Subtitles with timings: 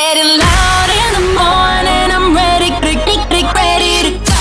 [0.00, 4.34] Getting loud in the morning, I'm ready, ready, ready to go.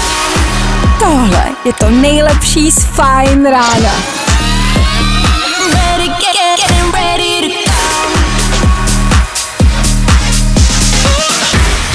[1.00, 3.92] Tohle je to nejlepší z Fine rána.
[5.74, 7.72] Ready, get, get, getting ready to go.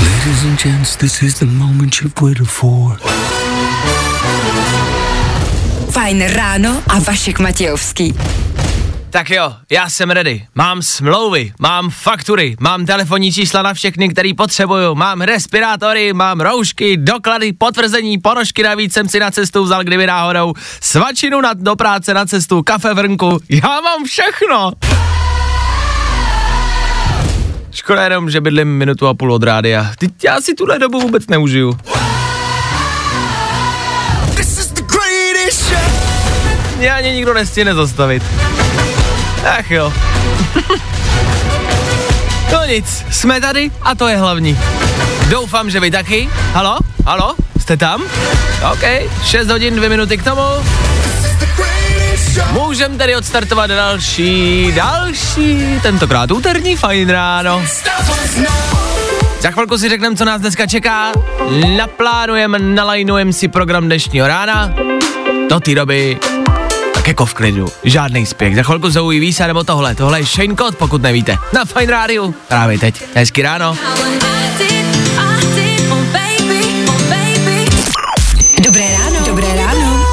[0.03, 2.99] Ladies and gents, this is the moment you've waited for.
[5.91, 8.15] Fajn ráno a Vašek Matějovský.
[9.15, 10.46] Tak jo, já jsem ready.
[10.55, 16.96] Mám smlouvy, mám faktury, mám telefonní čísla na všechny, který potřebuju, mám respirátory, mám roušky,
[16.96, 22.14] doklady, potvrzení, ponožky navíc jsem si na cestu vzal, kdyby náhodou, svačinu na, do práce
[22.14, 24.73] na cestu, kafe v rnku, já mám všechno.
[27.71, 29.90] Škoda jenom, že bydlím minutu a půl od rádia.
[29.99, 31.79] Teď já si tuhle dobu vůbec neužiju.
[36.78, 38.23] Mě ani nikdo nestihne zastavit.
[39.44, 39.92] Ach jo.
[42.53, 44.58] no nic, jsme tady a to je hlavní.
[45.28, 46.28] Doufám, že vy taky.
[46.53, 46.78] Halo?
[47.06, 47.34] Halo?
[47.61, 48.03] Jste tam?
[48.73, 48.83] OK,
[49.25, 50.42] 6 hodin, 2 minuty k tomu.
[52.53, 57.62] Můžem tedy odstartovat další, další, tentokrát úterní fajn ráno.
[59.41, 61.12] Za chvilku si řekneme, co nás dneska čeká.
[61.77, 64.75] Naplánujeme, nalajnujeme si program dnešního rána.
[65.51, 66.19] Do té doby
[67.05, 68.57] tak jako v klidu, žádný spěch.
[68.57, 69.95] Za chvilku zaují vísa nebo tohle.
[69.95, 71.37] Tohle je Shane Code, pokud nevíte.
[71.53, 72.33] Na Fine Radio.
[72.49, 73.03] Právě teď.
[73.15, 73.77] Hezky ráno.
[78.65, 79.27] Dobré ráno.
[79.27, 80.07] Dobré ráno.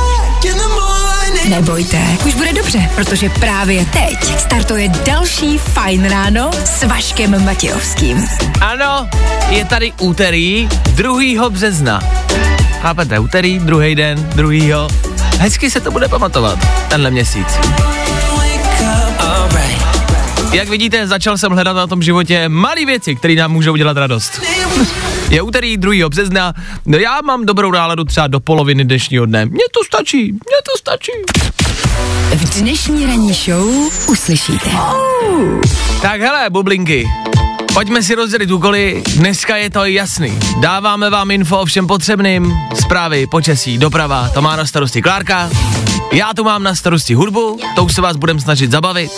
[1.49, 8.27] Nebojte, už bude dobře, protože právě teď startuje další Fajn ráno s Vaškem Matějovským.
[8.61, 9.09] Ano,
[9.49, 11.49] je tady úterý 2.
[11.49, 11.99] března.
[12.81, 14.87] Chápete, úterý, druhý den, druhýho.
[15.41, 17.47] Hezky se to bude pamatovat, tenhle měsíc.
[20.51, 24.41] Jak vidíte, začal jsem hledat na tom životě malé věci, které nám můžou dělat radost.
[25.29, 26.09] Je úterý 2.
[26.09, 26.53] března,
[26.85, 29.45] no já mám dobrou náladu třeba do poloviny dnešního dne.
[29.45, 31.11] Mně to stačí, mně to stačí.
[32.35, 33.69] V dnešní ranní show
[34.07, 34.69] uslyšíte.
[36.01, 37.07] Tak hele, bublinky,
[37.73, 40.39] pojďme si rozdělit úkoly, dneska je to jasný.
[40.59, 45.49] Dáváme vám info o všem potřebným, zprávy, počasí, doprava, to má na starosti Klárka,
[46.11, 49.11] já tu mám na starosti hudbu, to už se vás budeme snažit zabavit.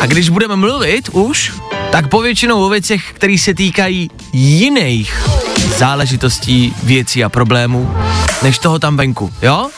[0.00, 1.52] A když budeme mluvit už,
[1.92, 5.28] tak povětšinou o věcech, které se týkají jiných
[5.76, 7.94] záležitostí, věcí a problémů,
[8.42, 9.68] než toho tam venku, jo?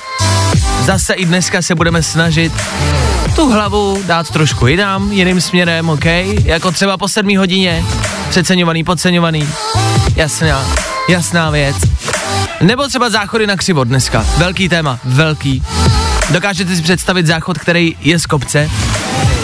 [0.84, 2.52] Zase i dneska se budeme snažit
[3.38, 6.04] tu hlavu dát trošku jinam, jiným směrem, OK?
[6.44, 7.84] Jako třeba po sedmí hodině,
[8.28, 9.48] přeceňovaný, podceňovaný,
[10.16, 10.66] jasná,
[11.08, 11.76] jasná věc.
[12.60, 15.62] Nebo třeba záchody na křivo dneska, velký téma, velký.
[16.30, 18.70] Dokážete si představit záchod, který je z kopce?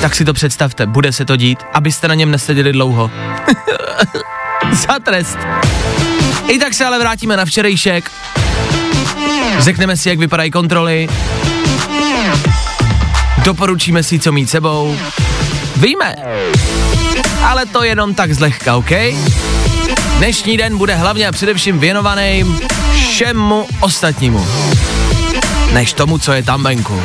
[0.00, 3.10] Tak si to představte, bude se to dít, abyste na něm neseděli dlouho.
[4.72, 5.38] Za trest.
[6.48, 8.10] I tak se ale vrátíme na včerejšek.
[9.58, 11.08] Řekneme si, jak vypadají kontroly.
[13.44, 14.96] Doporučíme si, co mít sebou.
[15.76, 16.16] Víme.
[17.42, 18.90] Ale to jenom tak zlehka, OK?
[20.18, 22.56] Dnešní den bude hlavně a především věnovaný
[23.10, 24.46] všemu ostatnímu.
[25.72, 27.02] Než tomu, co je tam venku.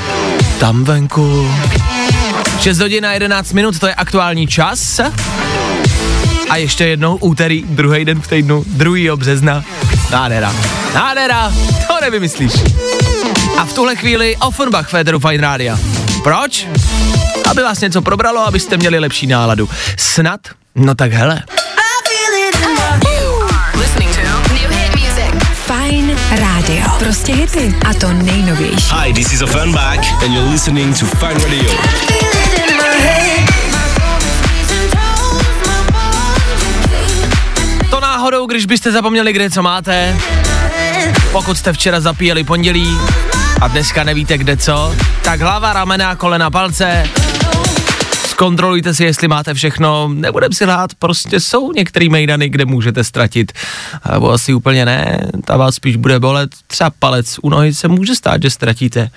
[0.59, 1.51] Tam venku.
[2.59, 4.99] 6 hodin a 11 minut, to je aktuální čas.
[6.49, 9.15] A ještě jednou úterý, druhý den v týdnu, 2.
[9.15, 9.63] března.
[10.11, 10.55] Nádhera.
[10.95, 11.53] Nádhera,
[11.87, 12.53] to nevymyslíš.
[13.57, 15.79] A v tuhle chvíli Offenbach Féteru Fine Rádia.
[16.23, 16.67] Proč?
[17.49, 19.69] Aby vás něco probralo, abyste měli lepší náladu.
[19.97, 20.39] Snad?
[20.75, 21.43] No tak hele.
[25.53, 26.83] Fajn rádio.
[26.99, 27.75] Prostě hity.
[27.89, 28.93] A to nejnovější.
[29.03, 31.71] Hi, this is Offenbach and you're listening to Fine Radio.
[37.89, 40.17] To náhodou, když byste zapomněli, kde co máte,
[41.31, 42.97] pokud jste včera zapíjeli pondělí
[43.61, 47.09] a dneska nevíte kde co, tak hlava, ramena, kolena, palce,
[48.27, 53.51] zkontrolujte si, jestli máte všechno, nebudem si lhát, prostě jsou některý mejdany, kde můžete ztratit,
[54.13, 58.15] nebo asi úplně ne, ta vás spíš bude bolet, třeba palec u nohy se může
[58.15, 59.09] stát, že ztratíte.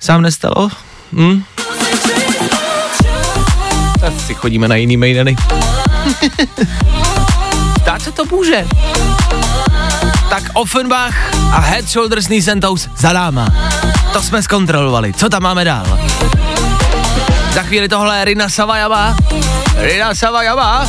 [0.00, 0.68] Sám nestalo?
[1.12, 1.42] Hm?
[4.06, 5.36] Asi chodíme na jiný mejdany.
[7.80, 8.66] Stát se to může.
[10.30, 11.14] Tak Offenbach
[11.52, 13.46] a Head, Shoulders, Knees and Toes za náma.
[14.12, 15.12] To jsme zkontrolovali.
[15.12, 15.98] Co tam máme dál?
[17.54, 19.16] Za chvíli tohle je Rina Savajava.
[19.76, 20.86] Rina Savajava.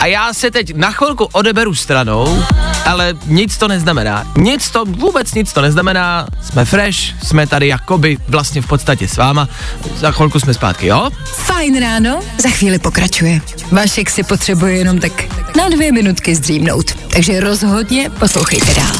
[0.00, 2.44] A já se teď na chvilku odeberu stranou,
[2.86, 4.26] ale nic to neznamená.
[4.36, 6.26] Nic to, vůbec nic to neznamená.
[6.42, 9.48] Jsme fresh, jsme tady jakoby vlastně v podstatě s váma.
[9.96, 11.10] Za chvilku jsme zpátky, jo?
[11.24, 13.40] Fajn ráno, za chvíli pokračuje.
[13.72, 15.12] Vašek si potřebuje jenom tak
[15.56, 16.92] na dvě minutky zdřímnout.
[17.10, 18.92] Takže rozhodně poslouchejte dál.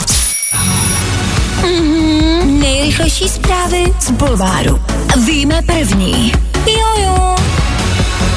[1.63, 4.83] Mm-hmm, nejrychlejší zprávy z Bulváru.
[5.27, 6.33] Víme první.
[6.67, 7.40] Jojo.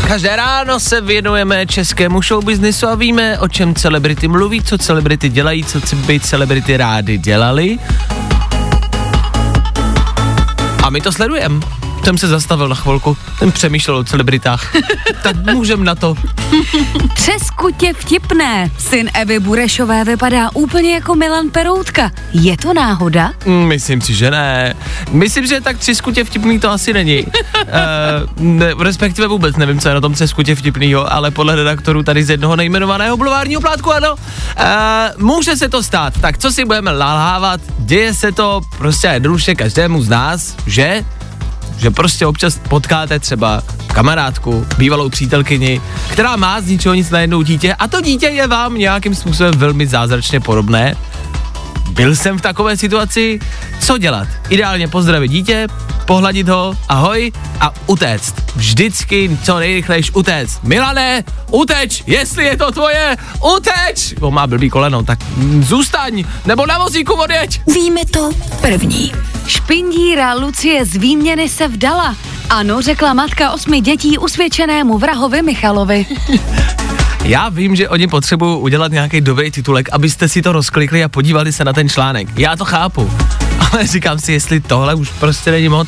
[0.08, 5.64] Každé ráno se věnujeme českému showbiznisu a víme, o čem celebrity mluví, co celebrity dělají,
[5.64, 7.80] co by celebrity rády dělali.
[10.84, 11.83] A my to sledujeme.
[12.04, 14.76] Jsem se zastavil na chvilku, jsem přemýšlel o celebritách.
[15.24, 16.16] tak můžem na to.
[17.14, 18.72] Přes kutě vtipné.
[18.78, 22.12] Syn Evy Burešové vypadá úplně jako Milan Peroutka.
[22.34, 23.32] Je to náhoda?
[23.46, 24.76] Mm, Myslím si, že ne.
[25.12, 27.24] Myslím, že tak třiskutě vtipný to asi není.
[27.24, 27.32] uh,
[28.38, 32.30] ne, respektive vůbec nevím, co je na tom třiskutě vtipnýho, ale podle redaktorů tady z
[32.30, 34.14] jednoho nejmenovaného bulvárního plátku, ano.
[34.14, 36.14] Uh, může se to stát.
[36.22, 37.62] Tak co si budeme lalhávat?
[37.80, 41.06] Děje se to prostě jednoduše každému z nás, že?
[41.78, 45.81] Že prostě občas potkáte třeba kamarádku, bývalou přítelkyni,
[46.12, 49.88] která má z ničeho nic najednou dítě a to dítě je vám nějakým způsobem velmi
[49.88, 50.96] zázračně podobné.
[51.90, 53.40] Byl jsem v takové situaci,
[53.80, 54.28] co dělat?
[54.50, 55.68] Ideálně pozdravit dítě,
[56.06, 58.36] pohladit ho, ahoj a utéct.
[58.56, 60.64] Vždycky co nejrychlejš utéct.
[60.64, 63.18] Milane, uteč, jestli je to tvoje,
[63.56, 64.14] uteč!
[64.20, 65.20] On má blbý koleno, tak
[65.60, 67.62] zůstaň, nebo na vozíku odjeď.
[67.68, 68.30] Víme to
[68.62, 69.33] první.
[69.48, 72.16] Špindíra Lucie z výměny se vdala.
[72.50, 76.06] Ano, řekla matka osmi dětí usvědčenému vrahovi Michalovi.
[77.24, 81.51] Já vím, že oni potřebují udělat nějaký dobrý titulek, abyste si to rozklikli a podívali
[81.54, 82.40] se na ten článek.
[82.40, 83.12] Já to chápu,
[83.72, 85.88] ale říkám si, jestli tohle už prostě není moc.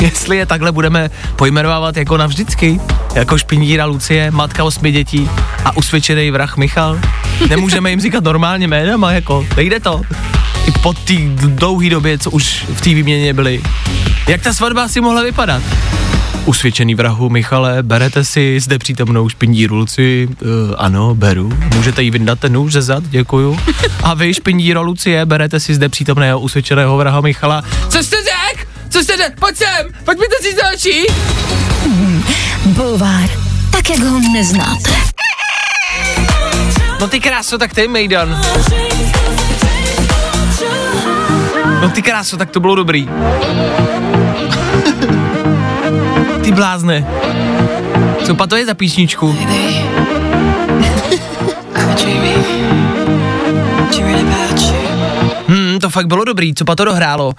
[0.00, 2.80] Jestli je takhle budeme pojmenovávat jako navždycky,
[3.14, 5.30] jako špindíra Lucie, matka osmi dětí
[5.64, 7.00] a usvědčený vrah Michal.
[7.48, 10.02] Nemůžeme jim říkat normálně jménama, jako, nejde to.
[10.66, 13.62] I po té dlouhé době, co už v té výměně byli.
[14.28, 15.62] Jak ta svatba asi mohla vypadat?
[16.44, 20.28] Usvědčený vrahu Michale, berete si zde přítomnou špindíru Luci?
[20.30, 20.48] Uh,
[20.78, 21.52] ano, beru.
[21.74, 23.58] Můžete jí vyndat ten nůž ze zad, děkuju.
[24.02, 27.62] A vy, špindíro Lucie, berete si zde přítomného usvědčeného vraha Michala?
[27.88, 28.68] Co jste řek?
[28.90, 29.40] Co jste řek?
[29.40, 31.06] Pojď sem, pojďme si za očí.
[32.66, 33.30] Bulvár.
[33.70, 34.92] Tak, jak ho neznáte.
[37.00, 38.42] No ty kráso, tak ty Mejdan.
[41.82, 43.08] No ty kráso, tak to bylo dobrý.
[46.42, 47.06] ty blázne.
[48.24, 49.36] Co pa to je za písničku?
[55.48, 57.32] Hmm, to fakt bylo dobrý, co pa to dohrálo?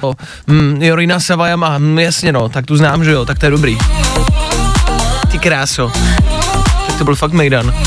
[0.48, 3.78] Hmm, Jorina Savajama, hm, jasně no, tak tu znám, že jo, tak to je dobrý.
[5.32, 5.92] Ty kráso.
[6.88, 7.74] Tak to byl fakt Mejdan.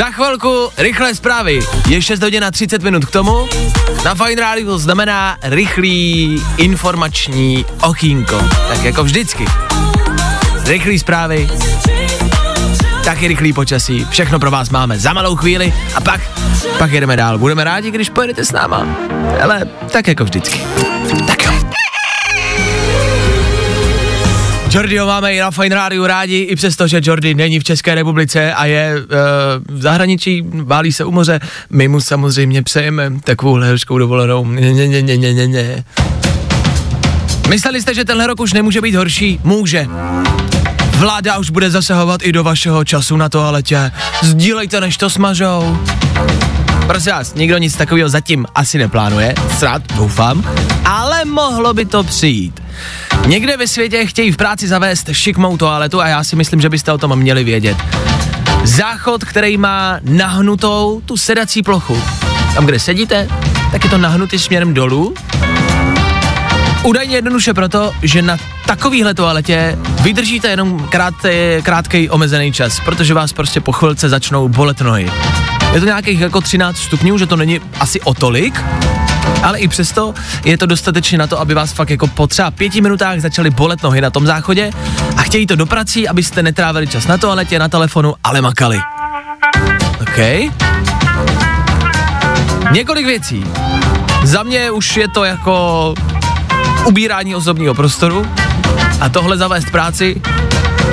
[0.00, 1.60] Za chvilku rychlé zprávy.
[1.88, 3.48] Je 6 hodin a 30 minut k tomu.
[4.04, 8.48] Na Fine Radio znamená rychlý informační okýnko.
[8.68, 9.44] Tak jako vždycky.
[10.64, 11.48] Rychlý zprávy,
[13.04, 14.06] taky rychlý počasí.
[14.10, 16.20] Všechno pro vás máme za malou chvíli a pak,
[16.78, 17.38] pak jedeme dál.
[17.38, 18.86] Budeme rádi, když pojedete s náma.
[19.42, 20.60] Ale tak jako vždycky.
[21.26, 21.39] Tak
[24.70, 28.54] Jordyho máme i na Fine Radio rádi, i přesto, že Jordy není v České republice
[28.54, 31.40] a je uh, v zahraničí, válí se u moře.
[31.70, 34.44] My mu samozřejmě přejeme takovou hezkou dovolenou.
[34.44, 35.84] Ne, ne, ne, ne, ne, ne.
[37.48, 39.40] Mysleli jste, že tenhle rok už nemůže být horší?
[39.44, 39.86] Může.
[40.96, 43.92] Vláda už bude zasahovat i do vašeho času na toaletě.
[44.22, 45.78] Sdílejte, než to smažou.
[46.86, 50.44] Prosím vás, nikdo nic takového zatím asi neplánuje, srad, doufám,
[50.84, 52.60] ale mohlo by to přijít.
[53.26, 56.92] Někde ve světě chtějí v práci zavést šikmou toaletu a já si myslím, že byste
[56.92, 57.76] o tom měli vědět.
[58.64, 62.02] Záchod, který má nahnutou tu sedací plochu.
[62.54, 63.28] Tam, kde sedíte,
[63.72, 65.14] tak je to nahnutý směrem dolů.
[66.82, 68.36] Údajně jednoduše proto, že na
[68.66, 74.80] takovýhle toaletě vydržíte jenom krátké, krátký omezený čas, protože vás prostě po chvilce začnou bolet
[74.80, 75.10] nohy.
[75.74, 78.64] Je to nějakých jako 13 stupňů, že to není asi o tolik,
[79.42, 82.80] ale i přesto je to dostatečně na to, aby vás fakt jako po třeba pěti
[82.80, 84.70] minutách začaly bolet nohy na tom záchodě
[85.16, 88.80] a chtějí to do prací, abyste netrávili čas na toaletě, na telefonu, ale makali.
[90.00, 90.18] OK?
[92.70, 93.44] Několik věcí.
[94.24, 95.94] Za mě už je to jako
[96.84, 98.26] ubírání osobního prostoru
[99.00, 100.22] a tohle zavést práci,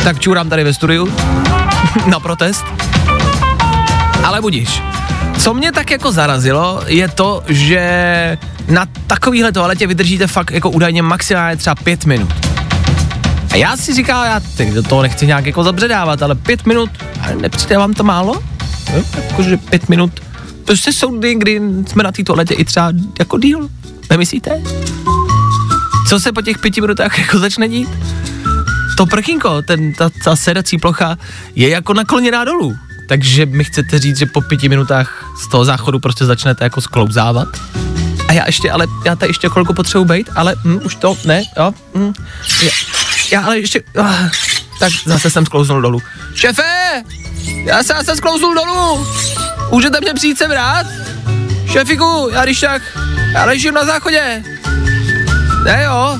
[0.03, 1.13] tak čurám tady ve studiu
[2.05, 2.65] na protest.
[4.23, 4.81] Ale budíš.
[5.39, 11.01] Co mě tak jako zarazilo, je to, že na takovýhle toaletě vydržíte fakt jako údajně
[11.01, 12.29] maximálně třeba pět minut.
[13.51, 16.89] A já si říkám, já teď do toho nechci nějak jako zabředávat, ale pět minut,
[17.21, 18.43] a nepřijde vám to málo?
[19.15, 20.19] Jakože pět minut,
[20.65, 23.69] prostě jsou dny, kdy jsme na té toaletě i třeba jako díl,
[24.09, 24.61] nemyslíte?
[26.09, 27.89] Co se po těch pěti minutách jako začne dít?
[28.97, 31.17] To prkínko, ten, ta, ta sedací plocha
[31.55, 32.77] je jako nakloněná dolů.
[33.07, 37.47] Takže mi chcete říct, že po pěti minutách z toho záchodu prostě začnete jako sklouzávat?
[38.27, 41.43] A já ještě, ale já tady ještě chvilku potřebuji být, ale hm, už to, ne,
[41.57, 42.13] jo, hm,
[42.63, 42.71] já,
[43.31, 44.29] já ale ještě, ah,
[44.79, 46.01] tak zase jsem sklouznul dolů.
[46.35, 47.03] Šefe,
[47.65, 49.07] já se zase sklouznul dolů,
[49.71, 50.87] můžete mě přijít sem rád?
[51.71, 52.81] Šefiku, já když tak,
[53.33, 54.43] já ležím na záchodě.
[55.63, 56.19] Ne jo,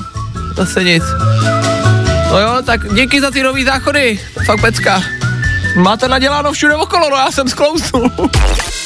[0.56, 1.04] zase nic.
[2.30, 5.17] No jo, tak díky za ty nový záchody, fakt pecka.
[5.76, 8.10] Máte naděláno všude okolo, no já jsem sklouznul.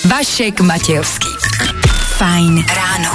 [0.08, 1.28] Vašek Matějovský.
[2.16, 3.10] Fajn ráno.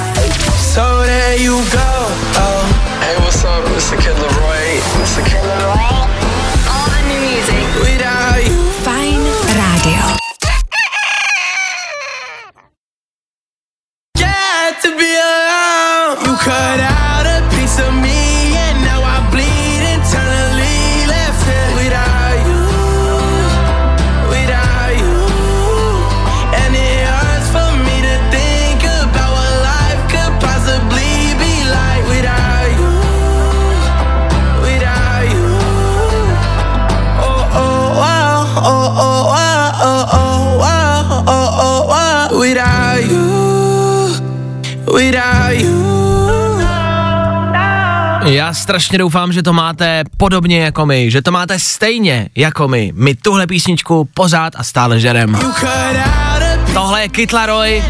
[0.74, 2.07] So there you go.
[2.38, 2.65] Oh.
[3.00, 3.69] Hey, what's up?
[3.69, 3.97] Mr.
[3.97, 4.81] Kid Leroy.
[5.00, 5.24] Mr.
[5.24, 6.06] Kid Leroy.
[44.98, 45.88] Without you.
[48.25, 52.92] Já strašně doufám, že to máte podobně jako my, že to máte stejně jako my.
[52.96, 55.39] My tuhle písničku pořád a stále žerem.
[56.74, 57.84] Tohle je internally.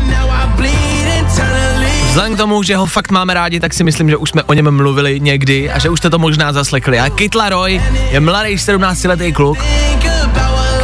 [2.07, 4.53] Vzhledem k tomu, že ho fakt máme rádi, tak si myslím, že už jsme o
[4.53, 6.99] něm mluvili někdy a že už jste to možná zaslechli.
[6.99, 9.57] A Kid Laroi je mladý 17-letý kluk,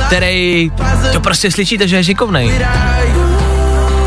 [0.08, 0.72] který
[1.12, 2.52] to prostě slyšíte, že je šikovnej.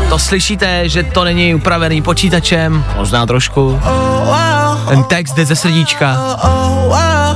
[0.09, 3.79] To slyšíte, že to není upravený počítačem, možná trošku.
[4.89, 6.17] Ten text jde ze srdíčka,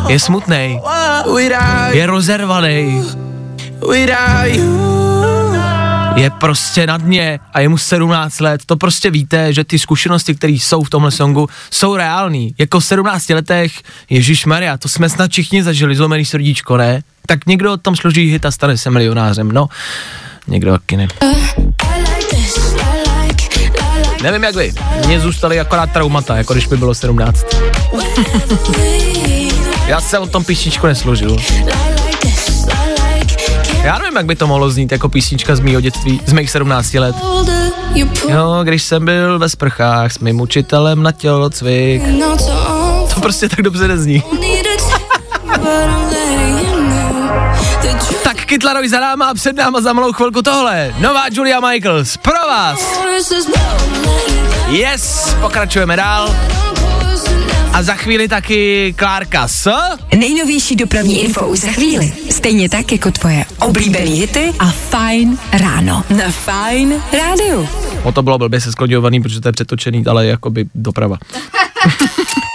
[0.07, 0.79] je smutný,
[1.91, 3.03] je rozervaný,
[6.15, 10.35] je prostě na dně a je mu 17 let, to prostě víte, že ty zkušenosti,
[10.35, 12.55] které jsou v tomhle songu, jsou reální.
[12.57, 13.71] Jako v 17 letech,
[14.09, 17.01] Ježíš Maria, to jsme snad všichni zažili, zlomený srdíčko, ne?
[17.25, 19.67] Tak někdo tam složí hit a stane se milionářem, no,
[20.47, 21.07] někdo taky ne.
[24.23, 24.73] Nevím jak vy,
[25.05, 27.45] mně zůstaly akorát traumata, jako když mi bylo 17.
[29.87, 31.37] Já jsem o tom písničku nesložil.
[33.83, 36.93] Já nevím, jak by to mohlo znít jako písnička z mýho dětství, z mých 17
[36.93, 37.15] let.
[38.29, 42.03] Jo, když jsem byl ve sprchách s mým učitelem na tělocvik.
[43.13, 44.23] To prostě tak dobře nezní.
[48.59, 50.95] Laroi za náma a před náma za malou chvilku tohle.
[50.99, 52.99] Nová Julia Michaels pro vás.
[54.69, 56.35] Yes, pokračujeme dál.
[57.73, 59.71] A za chvíli taky Klárka s...
[60.15, 62.13] Nejnovější dopravní info už za chvíli.
[62.29, 66.03] Stejně tak jako tvoje oblíbený hity a Fajn ráno.
[66.17, 67.69] Na Fajn rádiu.
[68.03, 71.17] O to bylo blbě se skloňovaný, protože to je přetočený, ale jakoby doprava.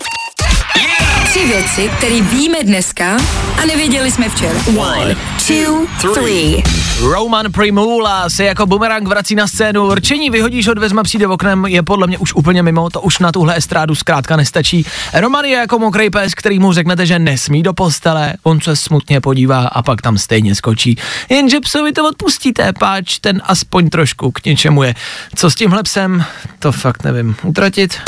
[1.36, 3.16] Tři věci, které víme dneska
[3.62, 4.60] a nevěděli jsme včera.
[4.78, 5.16] One,
[5.46, 6.62] two, three.
[7.00, 9.94] Roman Primula se jako bumerang vrací na scénu.
[9.94, 13.32] Rčení vyhodíš ho dveřma, přijde oknem, je podle mě už úplně mimo, to už na
[13.32, 14.86] tuhle estrádu zkrátka nestačí.
[15.14, 19.20] Roman je jako mokrý pes, který mu řeknete, že nesmí do postele, on se smutně
[19.20, 20.98] podívá a pak tam stejně skočí.
[21.28, 24.94] Jenže psovi to odpustíte, páč ten aspoň trošku k něčemu je.
[25.34, 26.24] Co s tímhle psem,
[26.58, 27.36] to fakt nevím.
[27.42, 27.98] Utratit?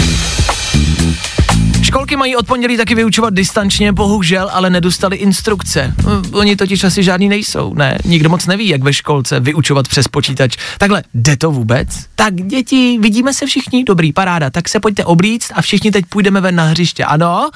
[1.88, 5.94] Školky mají od pondělí taky vyučovat distančně, bohužel, ale nedostali instrukce.
[6.04, 7.98] No, Oni totiž asi žádný nejsou, ne?
[8.04, 10.56] Nikdo moc neví, jak ve školce vyučovat přes počítač.
[10.78, 11.88] Takhle, jde to vůbec?
[12.14, 16.40] Tak děti, vidíme se všichni, dobrý, paráda, tak se pojďte oblíct a všichni teď půjdeme
[16.40, 17.50] ven na hřiště, ano?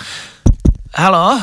[0.95, 1.41] Halo?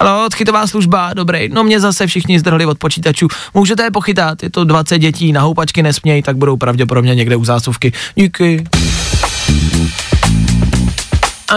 [0.00, 1.48] Halo, odchytová služba, dobrý.
[1.48, 3.28] No mě zase všichni zdrhli od počítačů.
[3.54, 7.44] Můžete je pochytat, je to 20 dětí, na houpačky nesmějí, tak budou pravděpodobně někde u
[7.44, 7.92] zásuvky.
[8.14, 8.64] Díky.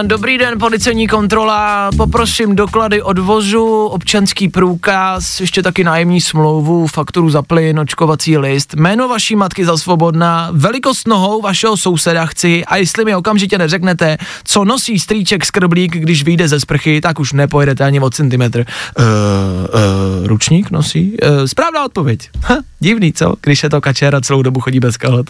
[0.02, 7.42] Dobrý den, policejní kontrola, poprosím doklady odvozu, občanský průkaz, ještě taky nájemní smlouvu, fakturu za
[7.42, 13.04] plyn, očkovací list, jméno vaší matky za svobodná, velikost nohou vašeho souseda chci a jestli
[13.04, 18.00] mi okamžitě neřeknete, co nosí strýček skrblík, když vyjde ze sprchy, tak už nepojedete ani
[18.00, 18.64] o centimetr.
[18.98, 21.16] Uh, uh, ručník nosí?
[21.22, 22.30] Uh, správná odpověď.
[22.42, 23.34] Ha, divný, co?
[23.40, 25.26] Když je to kačer a celou dobu chodí bez kalhot.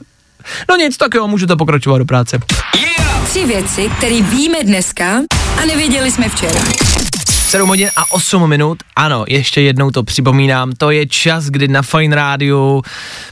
[0.68, 2.38] No nic, tak jo, můžete pokračovat do práce.
[3.28, 5.20] Tři věci, které víme dneska
[5.62, 6.60] a nevěděli jsme včera.
[7.28, 11.82] 7 hodin a 8 minut, ano, ještě jednou to připomínám, to je čas, kdy na
[11.82, 12.82] Fine Rádiu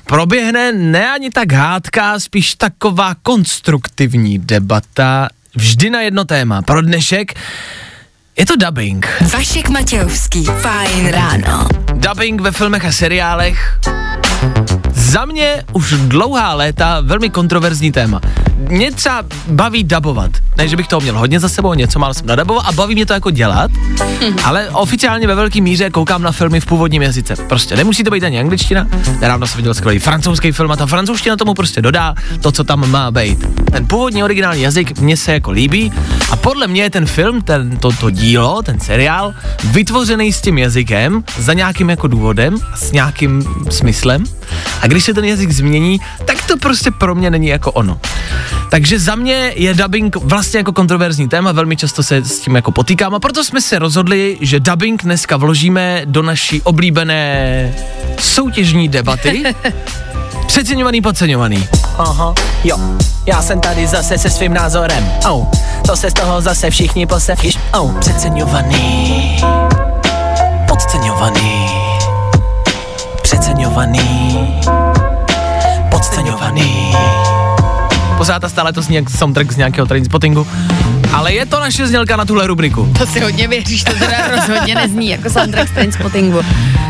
[0.05, 6.63] proběhne ne ani tak hádka, spíš taková konstruktivní debata, vždy na jedno téma.
[6.63, 7.35] Pro dnešek
[8.39, 9.09] je to dubbing.
[9.33, 11.69] Vašek Matějovský, fajn ráno.
[11.95, 13.81] Dubbing ve filmech a seriálech.
[15.15, 18.21] Za mě už dlouhá léta velmi kontroverzní téma.
[18.57, 20.31] Mě třeba baví dabovat.
[20.57, 23.07] Ne, že bych toho měl hodně za sebou, něco málo jsem nadaboval a baví mě
[23.07, 23.71] to jako dělat,
[24.45, 27.37] ale oficiálně ve velké míře koukám na filmy v původním jazyce.
[27.49, 28.87] Prostě nemusí to být ani angličtina.
[29.21, 32.91] Nedávno jsem viděl skvělý francouzský film a ta francouzština tomu prostě dodá to, co tam
[32.91, 33.47] má být.
[33.73, 35.93] Ten původní originální jazyk mně se jako líbí
[36.31, 40.59] a podle mě je ten film, ten, to, to dílo, ten seriál, vytvořený s tím
[40.59, 44.25] jazykem, za nějakým jako důvodem, s nějakým smyslem.
[44.81, 48.01] A když se ten jazyk změní, tak to prostě pro mě není jako ono.
[48.71, 52.73] Takže za mě je dubbing vlastně jako kontroverzní téma, velmi často se s tím jako
[52.73, 57.75] potýkám a proto jsme se rozhodli, že dubbing dneska vložíme do naší oblíbené
[58.21, 59.43] soutěžní debaty.
[60.47, 61.69] Přeceňovaný, podceňovaný.
[61.99, 62.35] Aha,
[62.65, 62.79] jo,
[63.27, 65.13] já jsem tady zase se svým názorem.
[65.31, 65.47] Oh,
[65.87, 67.59] to se z toho zase všichni posechyš.
[67.73, 69.37] Oh, přeceňovaný,
[70.69, 71.67] podceňovaný,
[73.23, 74.44] přeceňovaný,
[76.15, 76.95] podceňovaný.
[78.17, 80.47] Pořád a stále to zní jak soundtrack z nějakého trainspottingu.
[81.13, 82.93] Ale je to naše znělka na tuhle rubriku.
[82.99, 86.41] To si hodně věříš, to teda rozhodně nezní jako soundtrack z Trainspottingu.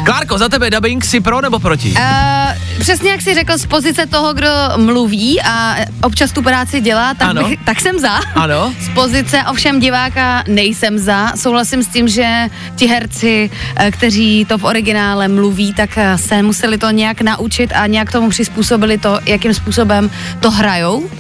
[0.04, 1.90] Klárko, za tebe dubbing si pro nebo proti?
[1.90, 7.14] Uh, přesně jak jsi řekl, z pozice toho, kdo mluví a občas tu práci dělá,
[7.14, 7.48] tak, Ano.
[7.48, 8.20] bych, tak jsem za.
[8.34, 8.72] Ano.
[8.80, 11.32] Z pozice ovšem diváka nejsem za.
[11.36, 16.42] Souhlasím s tím, že ti herci, eh, kteří to v originále mluví, tak eh, se
[16.42, 21.10] museli to nějak naučit a nějak tomu přizpůsobili to, jakým způsobem to hrajou.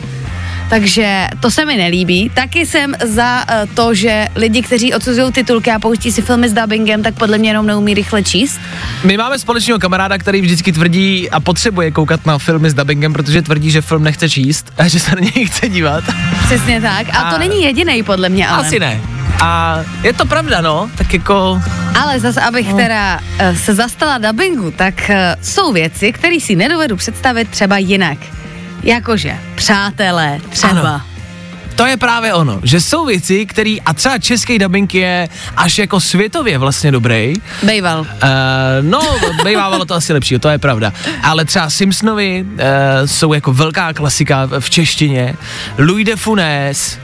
[0.70, 2.30] Takže to se mi nelíbí.
[2.34, 6.52] Taky jsem za uh, to, že lidi, kteří odsuzují titulky a pouští si filmy s
[6.52, 8.60] dubbingem, tak podle mě jenom neumí rychle číst.
[9.04, 13.42] My máme společného kamaráda, který vždycky tvrdí a potřebuje koukat na filmy s dubbingem, protože
[13.42, 16.04] tvrdí, že film nechce číst a že se na něj chce dívat.
[16.46, 17.06] Přesně tak.
[17.12, 18.66] A, A- to není jediný podle mě, ale.
[18.66, 19.00] Asi ne.
[19.42, 21.62] A je to pravda, no, tak jako...
[22.00, 26.96] Ale zase, abych teda uh, se zastala dubbingu, tak uh, jsou věci, které si nedovedu
[26.96, 28.18] představit třeba jinak.
[28.84, 30.80] Jakože přátelé, třeba.
[30.80, 31.02] Ano.
[31.74, 36.00] To je právě ono, že jsou věci, který, a třeba český dubbing je až jako
[36.00, 37.34] světově vlastně dobrý.
[37.62, 38.00] Bejval.
[38.00, 38.06] Uh,
[38.80, 39.00] no,
[39.44, 40.92] bývávalo to asi lepší, to je pravda.
[41.22, 42.58] Ale třeba Simpsonovi uh,
[43.04, 45.34] jsou jako velká klasika v češtině.
[45.78, 46.98] Louis de Funès,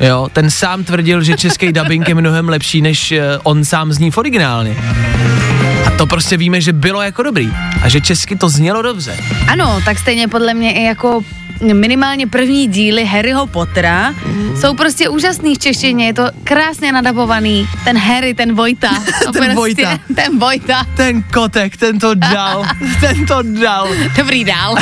[0.00, 4.10] jo, ten sám tvrdil, že český dubbing je mnohem lepší, než uh, on sám zní
[4.10, 4.76] v originálně.
[5.86, 7.52] A to prostě víme, že bylo jako dobrý.
[7.82, 9.16] A že česky to znělo dobře.
[9.48, 11.22] Ano, tak stejně podle mě i jako
[11.74, 14.14] minimálně první díly Harryho Pottera
[14.60, 18.88] jsou prostě úžasný v češtině, je to krásně nadabovaný, ten Harry, ten Vojta.
[19.24, 19.98] To prostě, Vojta.
[20.14, 20.86] Ten Vojta.
[20.96, 22.64] Ten kotek, ten to dal,
[23.00, 23.88] ten to dal.
[24.16, 24.76] Dobrý dál.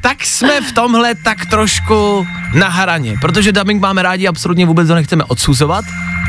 [0.00, 4.94] tak jsme v tomhle tak trošku na hraně, protože dubbing máme rádi, absolutně vůbec to
[4.94, 5.84] nechceme odsuzovat,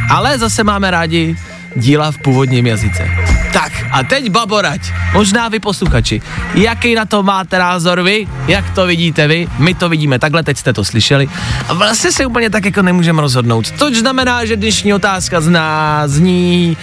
[0.10, 1.36] ale zase máme rádi
[1.75, 3.31] díla v původním jazyce.
[3.54, 4.82] Tak a teď baborať,
[5.14, 6.22] možná vy posluchači,
[6.56, 10.58] jaký na to máte názor vy, jak to vidíte vy, my to vidíme takhle, teď
[10.58, 11.30] jste to slyšeli
[11.68, 16.78] a vlastně se úplně tak jako nemůžeme rozhodnout, což znamená, že dnešní otázka zná, zní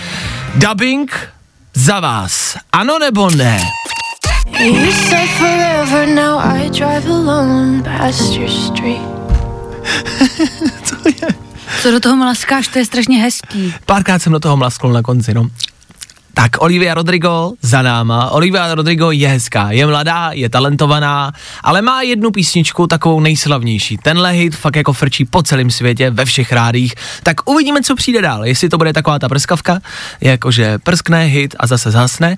[0.55, 1.29] dubbing
[1.75, 3.59] za vás, ano nebo ne?
[4.61, 9.03] You said forever, now I drive alone past your street.
[11.83, 13.75] Co do toho mlaskáš, to je strašně hezký.
[13.87, 15.49] Párkrát jsem do toho mlaskl na konci, no.
[16.39, 18.31] Tak Olivia Rodrigo za náma.
[18.31, 23.99] Olivia Rodrigo je hezká, je mladá, je talentovaná, ale má jednu písničku takovou nejslavnější.
[23.99, 26.95] Tenhle hit fakt jako frčí po celém světě, ve všech rádích.
[27.23, 28.45] Tak uvidíme, co přijde dál.
[28.45, 29.81] Jestli to bude taková ta prskavka,
[30.21, 32.37] jakože prskne hit a zase zhasne.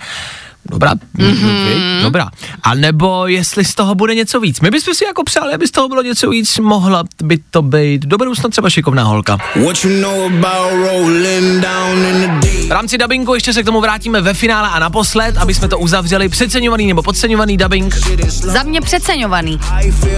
[0.71, 2.03] Dobrá, mm-hmm.
[2.03, 2.31] dobrá.
[2.63, 4.61] A nebo jestli z toho bude něco víc.
[4.61, 8.03] My bychom si jako přáli, aby z toho bylo něco víc, mohla by to být
[8.03, 9.39] do budoucna třeba šikovná holka.
[9.57, 12.69] What you know about rolling down in the deep?
[12.69, 15.79] V rámci dubbingu ještě se k tomu vrátíme ve finále a naposled, aby jsme to
[15.79, 16.29] uzavřeli.
[16.29, 17.95] Přeceňovaný nebo podceňovaný dubbing?
[18.29, 19.61] Za mě přeceňovaný.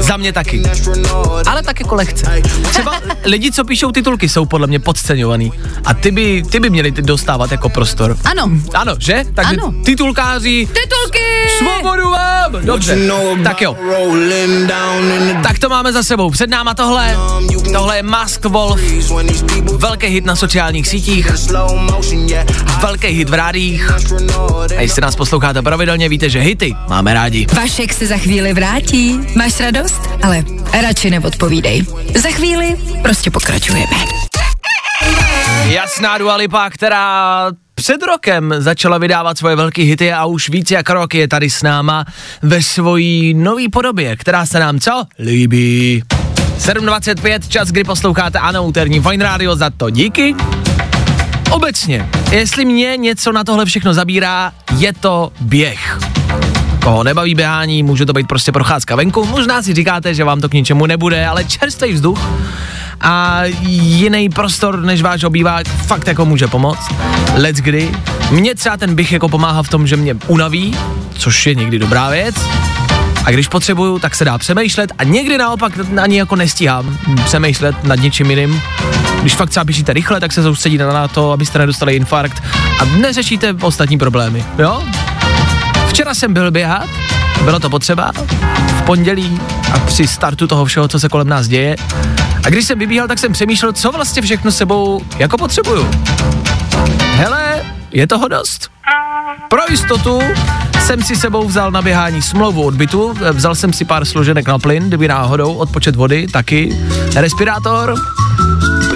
[0.00, 0.62] Za mě taky.
[1.46, 2.42] Ale tak jako lehce.
[2.70, 5.52] Třeba lidi, co píšou titulky, jsou podle mě podceňovaný.
[5.84, 8.16] A ty by, ty by měli dostávat jako prostor.
[8.24, 8.50] Ano.
[8.74, 9.24] Ano, že?
[9.34, 9.74] Takže Ano.
[10.32, 11.18] Titulkáři, Titulky!
[11.58, 12.66] svobodu vám!
[12.66, 12.98] Dobře,
[13.44, 13.76] tak jo.
[15.42, 16.30] Tak to máme za sebou.
[16.30, 17.16] Před náma tohle.
[17.72, 18.80] Tohle je Masked Wolf.
[19.76, 21.30] Velký hit na sociálních sítích.
[22.80, 23.90] Velký hit v rádích.
[24.76, 27.46] A jestli nás posloucháte pravidelně, víte, že hity máme rádi.
[27.54, 29.20] Vašek se za chvíli vrátí.
[29.36, 30.00] Máš radost?
[30.22, 30.44] Ale
[30.82, 31.84] radši neodpovídej.
[32.22, 33.96] Za chvíli prostě pokračujeme.
[35.64, 40.90] Jasná Dua Lipa, která před rokem začala vydávat svoje velké hity a už víc jak
[40.90, 42.04] rok je tady s náma
[42.42, 45.04] ve svojí nový podobě, která se nám co?
[45.18, 46.02] Líbí.
[46.58, 50.34] 7.25, čas, kdy posloucháte Ano, úterní Fine Radio, za to díky.
[51.50, 55.98] Obecně, jestli mě něco na tohle všechno zabírá, je to běh.
[56.84, 59.24] Koho nebaví běhání, může to být prostě procházka venku.
[59.26, 62.18] Možná si říkáte, že vám to k ničemu nebude, ale čerstvý vzduch
[63.02, 66.94] a jiný prostor než váš obývák fakt jako může pomoct.
[67.34, 67.90] Let's kdy.
[68.30, 70.76] Mně třeba ten bych jako pomáhá v tom, že mě unaví,
[71.14, 72.34] což je někdy dobrá věc.
[73.24, 77.94] A když potřebuju, tak se dá přemýšlet a někdy naopak ani jako nestíhám přemýšlet nad
[77.94, 78.62] něčím jiným.
[79.20, 82.42] Když fakt třeba běžíte rychle, tak se soustředíte na to, abyste nedostali infarkt
[82.78, 84.82] a neřešíte ostatní problémy, jo?
[85.86, 86.88] Včera jsem byl běhat,
[87.44, 88.12] bylo to potřeba,
[88.78, 89.40] v pondělí
[89.74, 91.76] a při startu toho všeho, co se kolem nás děje.
[92.44, 95.90] A když jsem vybíhal, tak jsem přemýšlel, co vlastně všechno sebou jako potřebuju.
[97.00, 98.70] Hele, je toho dost.
[99.48, 100.20] Pro jistotu
[100.86, 104.88] jsem si sebou vzal na běhání smlouvu odbytu, vzal jsem si pár složenek na plyn,
[104.88, 106.78] kdyby náhodou, odpočet vody, taky,
[107.14, 107.94] respirátor,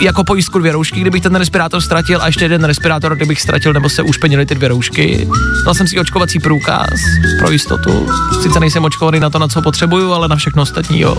[0.00, 3.88] jako pojistku dvě roušky, kdybych ten respirátor ztratil a ještě jeden respirátor, kdybych ztratil nebo
[3.88, 5.28] se ušpenily ty dvě roušky.
[5.64, 7.00] Dal jsem si očkovací průkaz
[7.38, 8.08] pro jistotu.
[8.42, 11.16] Sice nejsem očkovaný na to, na co potřebuju, ale na všechno ostatní, jo.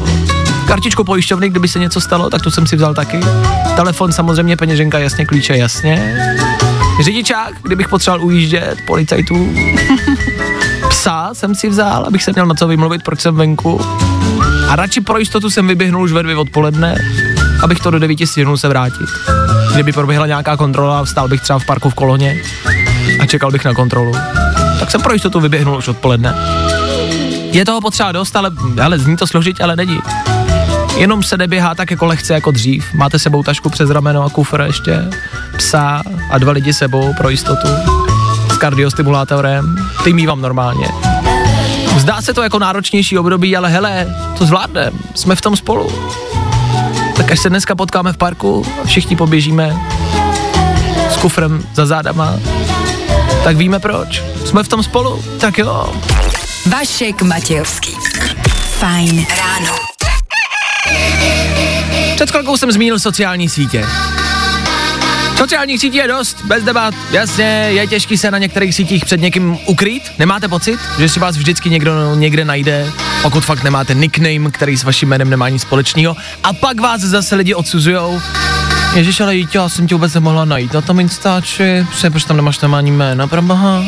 [0.68, 3.20] Kartičku pojišťovny, kdyby se něco stalo, tak tu jsem si vzal taky.
[3.76, 6.18] Telefon samozřejmě, peněženka jasně, klíče jasně.
[7.04, 9.54] Řidičák, kdybych potřeboval ujíždět, policajtů.
[10.90, 13.82] Psa jsem si vzal, abych se měl na co vymluvit, proč jsem venku.
[14.68, 16.96] A radši pro jistotu jsem vyběhnul už ve dvě odpoledne,
[17.64, 19.10] abych to do devíti stihnul se vrátit.
[19.74, 22.42] Kdyby proběhla nějaká kontrola, stál bych třeba v parku v koloně
[23.20, 24.12] a čekal bych na kontrolu.
[24.80, 26.36] Tak jsem pro jistotu vyběhnul už odpoledne.
[27.52, 28.52] Je toho potřeba dost, ale,
[28.84, 30.00] ale zní to složitě, ale není.
[30.98, 32.94] Jenom se neběhá tak jako lehce jako dřív.
[32.94, 35.10] Máte sebou tašku přes rameno a kufr ještě,
[35.58, 37.68] psa a dva lidi sebou pro jistotu.
[38.54, 39.76] S kardiostimulátorem.
[40.04, 40.88] Ty mývám normálně.
[41.98, 44.08] Zdá se to jako náročnější období, ale hele,
[44.38, 44.92] to zvládneme.
[45.16, 45.92] Jsme v tom spolu.
[47.16, 49.78] Tak až se dneska potkáme v parku, všichni poběžíme
[51.10, 52.34] s kufrem za zádama,
[53.44, 54.24] tak víme proč.
[54.46, 55.94] Jsme v tom spolu, tak jo.
[56.66, 57.96] Vašek Matějovský.
[58.80, 59.87] Fajn ráno.
[62.18, 63.86] Před chvilkou jsem zmínil sociální sítě.
[65.38, 69.58] Sociálních sítí je dost, bez debat, jasně, je těžký se na některých sítích před někým
[69.66, 74.78] ukrýt, nemáte pocit, že si vás vždycky někdo někde najde, pokud fakt nemáte nickname, který
[74.78, 78.22] s vaším jménem nemá nic společného, a pak vás zase lidi odsuzujou.
[78.96, 82.58] Ježiš, ale jít, já jsem tě vůbec nemohla najít na tom Instači, proč tam nemáš
[82.58, 83.84] tam ani jména, prabaha?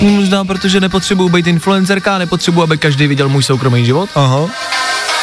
[0.00, 4.10] Možná, protože nepotřebuju být influencerka, nepotřebuju, aby každý viděl můj soukromý život.
[4.14, 4.48] Aha.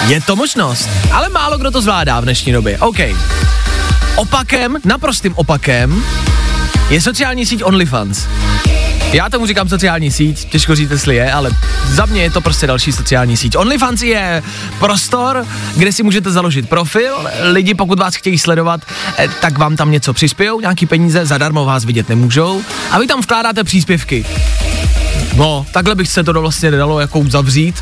[0.07, 2.77] Je to možnost, ale málo kdo to zvládá v dnešní době.
[2.79, 2.97] OK.
[4.15, 6.03] Opakem, naprostým opakem,
[6.89, 8.27] je sociální síť OnlyFans.
[9.13, 11.51] Já tomu říkám sociální síť, těžko říct, jestli je, ale
[11.87, 13.57] za mě je to prostě další sociální síť.
[13.57, 14.43] OnlyFans je
[14.79, 18.81] prostor, kde si můžete založit profil, lidi pokud vás chtějí sledovat,
[19.17, 23.21] eh, tak vám tam něco přispějou, nějaký peníze, zadarmo vás vidět nemůžou a vy tam
[23.21, 24.25] vkládáte příspěvky.
[25.35, 27.75] No, takhle bych se to vlastně nedalo jako zavřít.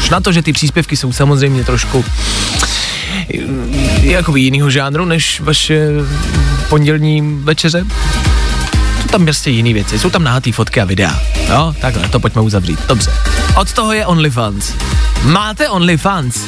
[0.00, 2.04] Už na to, že ty příspěvky jsou samozřejmě trošku
[4.02, 5.88] jako jinýho žánru než vaše
[6.68, 7.84] pondělní večeře.
[9.02, 11.20] Jsou tam prostě jiné věci, jsou tam nahatý fotky a videa.
[11.48, 12.78] Jo, takhle, to pojďme uzavřít.
[12.88, 13.10] Dobře.
[13.56, 14.74] Od toho je OnlyFans.
[15.22, 16.44] Máte OnlyFans?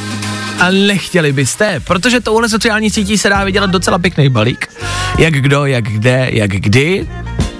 [0.60, 4.68] A nechtěli byste, protože touhle sociální sítí se dá vydělat docela pěkný balík.
[5.18, 7.08] Jak kdo, jak kde, jak kdy,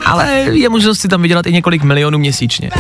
[0.05, 2.70] ale je možnost si tam vydělat i několik milionů měsíčně.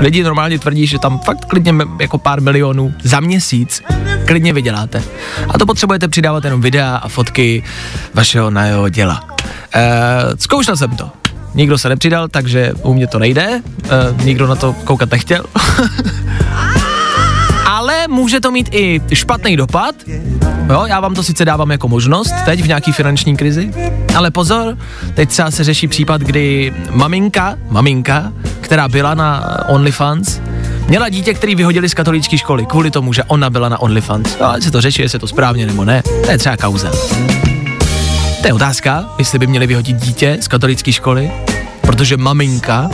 [0.00, 3.82] Lidi normálně tvrdí, že tam fakt klidně jako pár milionů za měsíc
[4.26, 5.02] klidně vyděláte.
[5.48, 7.62] A to potřebujete přidávat jenom videa a fotky
[8.14, 9.24] vašeho na jeho děla.
[9.74, 9.86] E,
[10.38, 11.10] zkoušel jsem to.
[11.54, 13.42] Nikdo se nepřidal, takže u mě to nejde.
[13.42, 15.44] E, nikdo na to koukat nechtěl.
[18.08, 19.94] Může to mít i špatný dopad.
[20.70, 23.70] Jo, já vám to sice dávám jako možnost teď v nějaký finanční krizi,
[24.16, 24.78] ale pozor,
[25.14, 30.40] teď třeba se řeší případ, kdy maminka, maminka, která byla na OnlyFans,
[30.88, 34.36] měla dítě, který vyhodili z katolické školy kvůli tomu, že ona byla na OnlyFans.
[34.40, 36.90] No, se to řeší, jestli je to správně nebo ne, to je třeba kauza.
[38.40, 41.32] To je otázka, jestli by měli vyhodit dítě z katolické školy,
[41.80, 42.90] protože maminka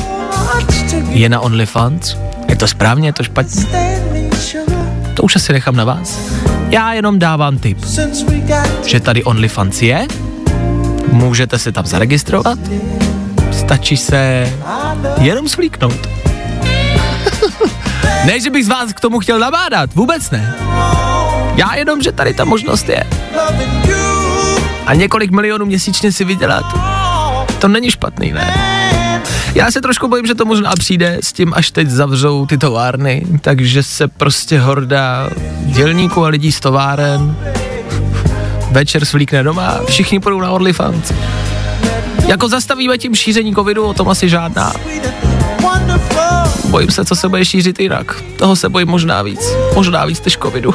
[1.08, 2.16] je na OnlyFans.
[2.48, 3.66] Je to správně, je to špatně?
[5.16, 6.20] To už asi nechám na vás.
[6.70, 7.78] Já jenom dávám tip,
[8.84, 10.06] že tady OnlyFans je,
[11.12, 12.58] můžete se tam zaregistrovat,
[13.52, 14.52] stačí se
[15.20, 16.08] jenom svlíknout.
[18.26, 20.54] ne, že bych z vás k tomu chtěl nabádat, vůbec ne.
[21.56, 23.04] Já jenom, že tady ta možnost je.
[24.86, 26.64] a několik milionů měsíčně si vydělat,
[27.58, 28.54] to není špatný, ne?
[29.56, 33.26] Já se trošku bojím, že to možná přijde s tím, až teď zavřou ty továrny,
[33.40, 37.36] takže se prostě horda dělníků a lidí z továren
[38.70, 41.12] večer svlíkne doma, všichni půjdou na OnlyFans.
[42.26, 44.72] Jako zastavíme tím šíření covidu, o tom asi žádná.
[46.70, 48.22] Bojím se, co se bude šířit jinak.
[48.36, 49.40] Toho se bojím možná víc.
[49.74, 50.74] Možná víc než covidu.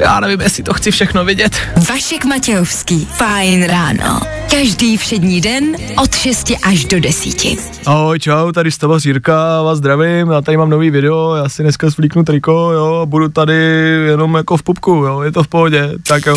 [0.00, 1.56] Já nevím, jestli to chci všechno vidět.
[1.90, 3.04] Vašek Matějovský.
[3.04, 4.20] Fajn ráno.
[4.50, 7.46] Každý všední den od 6 až do 10.
[7.86, 11.90] Ahoj, čau, tady Stava Sírka, vás zdravím, já tady mám nový video, já si dneska
[11.90, 13.54] svlíknu triko, jo, a budu tady
[14.06, 16.34] jenom jako v pupku, jo, je to v pohodě, tak jo.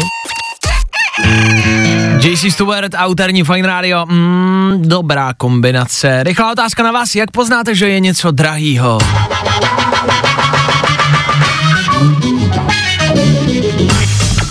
[2.20, 6.24] JC Stewart, autorní Fine Radio, mm, dobrá kombinace.
[6.24, 8.98] Rychlá otázka na vás, jak poznáte, že je něco drahýho?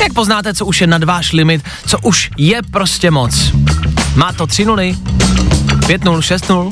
[0.02, 3.52] Jak poznáte, co už je nad váš limit, co už je prostě moc?
[4.14, 4.96] Má to 3 nuly,
[5.86, 6.70] 5 0, 6 0,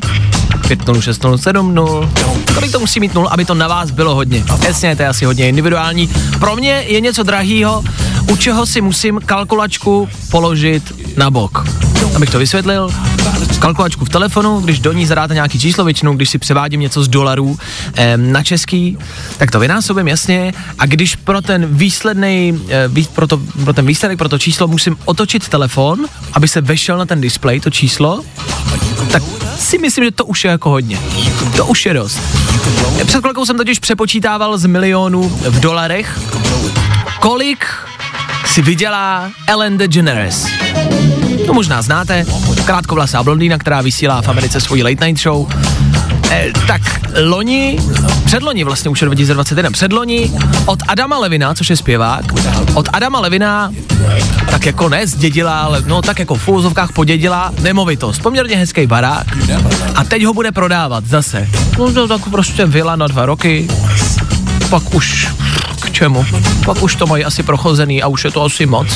[0.77, 2.09] 5 0, 6 0, 7 0.
[2.53, 4.43] Kolik to musí mít nul, aby to na vás bylo hodně?
[4.67, 6.09] Jasně, to je asi hodně individuální.
[6.39, 7.83] Pro mě je něco drahýho,
[8.31, 10.83] u čeho si musím kalkulačku položit
[11.17, 11.67] na bok.
[12.15, 12.89] Abych to vysvětlil,
[13.59, 17.07] kalkulačku v telefonu, když do ní zadáte nějaký číslo, většinou když si převádím něco z
[17.07, 17.57] dolarů
[17.95, 18.97] eh, na český,
[19.37, 23.85] tak to vynásobím jasně a když pro ten výsledný, eh, vý, pro, to, pro ten
[23.85, 28.23] výsledek, pro to číslo musím otočit telefon, aby se vešel na ten displej to číslo,
[29.11, 29.23] tak
[29.59, 30.99] si myslím, že to už je jako hodně.
[31.57, 32.19] To už je dost.
[33.05, 36.19] Před chvilkou jsem totiž přepočítával z milionů v dolarech,
[37.19, 37.65] kolik
[38.45, 40.47] si vydělá Ellen DeGeneres.
[41.45, 42.25] To možná znáte,
[42.65, 45.47] krátkovlasá blondýna, která vysílá v Americe svoji late night show.
[46.31, 46.81] E, tak
[47.23, 47.79] loni,
[48.25, 50.31] předloni vlastně už je 2021, předloni
[50.65, 52.25] od Adama Levina, což je zpěvák,
[52.73, 53.71] od Adama Levina
[54.51, 59.25] tak jako ne zdědila, ale no tak jako v úzovkách podědila nemovitost, poměrně hezký barák
[59.95, 61.47] a teď ho bude prodávat zase.
[61.77, 63.67] No to tak prostě vila na dva roky,
[64.69, 65.29] pak už
[65.81, 66.25] k čemu?
[66.65, 68.87] Pak už to mají asi prochozený a už je to asi moc.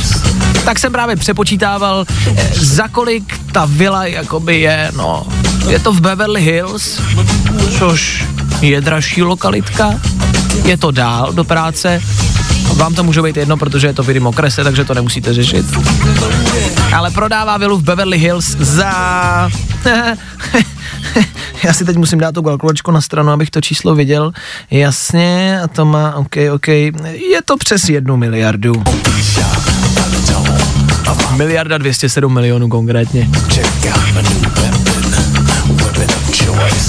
[0.65, 2.05] Tak jsem právě přepočítával,
[2.37, 5.27] eh, za kolik ta vila jakoby je, no,
[5.69, 7.01] je to v Beverly Hills,
[7.79, 8.25] což
[8.61, 9.99] je dražší lokalitka,
[10.63, 12.01] je to dál do práce,
[12.75, 15.65] vám to může být jedno, protože je to v jiném okrese, takže to nemusíte řešit.
[16.95, 19.49] Ale prodává vilu v Beverly Hills za...
[21.63, 24.31] Já si teď musím dát tu kalkulačku na stranu, abych to číslo viděl.
[24.71, 28.83] Jasně, a to má, OK, OK, je to přes jednu miliardu.
[31.35, 33.29] Miliarda 207 milionů konkrétně.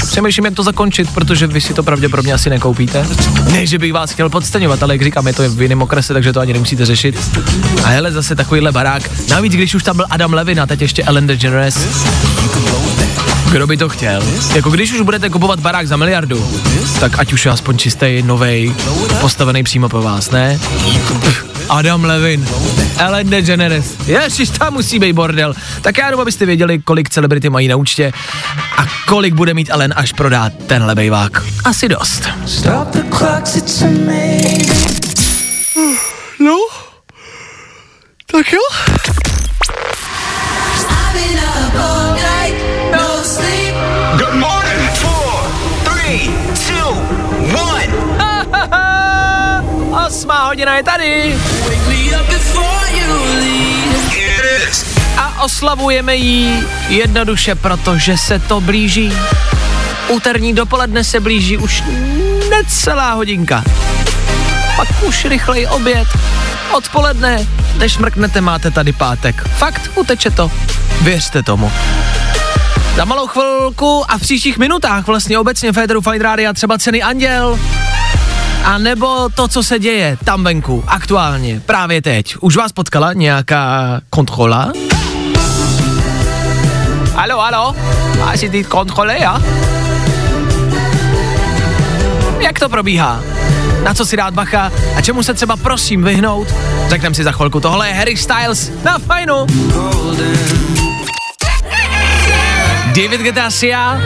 [0.07, 3.07] Přemýšlím, jak to zakončit, protože vy si to pravděpodobně asi nekoupíte.
[3.51, 6.33] Ne, že bych vás chtěl podceňovat, ale jak říkám, je to v jiném okrese, takže
[6.33, 7.39] to ani nemusíte řešit.
[7.85, 9.11] A hele, zase takovýhle barák.
[9.29, 11.79] Navíc, když už tam byl Adam Levin a teď ještě Ellen DeGeneres.
[13.53, 14.23] Kdo by to chtěl?
[14.55, 16.49] Jako když už budete kupovat barák za miliardu,
[17.01, 18.75] tak ať už je aspoň čistý, novej,
[19.21, 20.61] postavený přímo pro vás, ne?
[21.69, 22.49] Adam Levin,
[22.99, 25.55] Ellen DeGeneres, ježiš, tam musí být bordel.
[25.81, 28.13] Tak já jenom, abyste věděli, kolik celebrity mají na účtě
[28.77, 31.43] a kolik bude mít Ellen, až prodá tenhle bejvák.
[31.65, 32.29] Asi dost.
[32.47, 33.83] Stop the clocks.
[36.39, 36.57] No,
[38.27, 38.61] tak jo.
[44.19, 44.89] Good morning.
[45.01, 45.33] Four,
[45.85, 46.31] three,
[46.67, 46.91] two,
[47.53, 47.91] one.
[50.07, 51.37] Osmá hodina je tady
[55.47, 59.13] oslavujeme ji jednoduše, protože se to blíží.
[60.09, 61.83] Úterní dopoledne se blíží už
[62.51, 63.65] necelá hodinka.
[64.77, 66.09] Pak už rychlej oběd.
[66.77, 67.47] Odpoledne,
[67.79, 69.49] než mrknete, máte tady pátek.
[69.49, 70.51] Fakt, uteče to.
[71.03, 71.73] Věřte tomu.
[72.97, 77.59] Za malou chvilku a v příštích minutách vlastně obecně Féteru Fine Rádia třeba ceny Anděl,
[78.65, 82.37] a nebo to, co se děje tam venku, aktuálně, právě teď.
[82.41, 84.73] Už vás potkala nějaká kontrola?
[87.17, 87.75] Alo, alo,
[88.21, 89.43] máš ty kontrole, ja?
[92.41, 93.21] Jak to probíhá?
[93.85, 94.73] Na co si dát bacha?
[94.97, 96.49] A čemu se třeba prosím vyhnout?
[96.89, 97.61] Řekneme si za chvilku.
[97.61, 99.47] Tohle je Harry Styles na fajnu.
[102.87, 104.01] David Guetta Sia,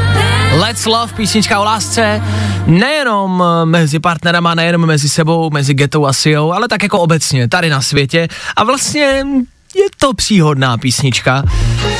[0.58, 2.22] Let's Love, písnička o lásce,
[2.66, 7.70] nejenom mezi partnerama, nejenom mezi sebou, mezi Gettou a Siou, ale tak jako obecně, tady
[7.70, 8.28] na světě.
[8.56, 9.24] A vlastně
[9.74, 11.42] je to příhodná písnička.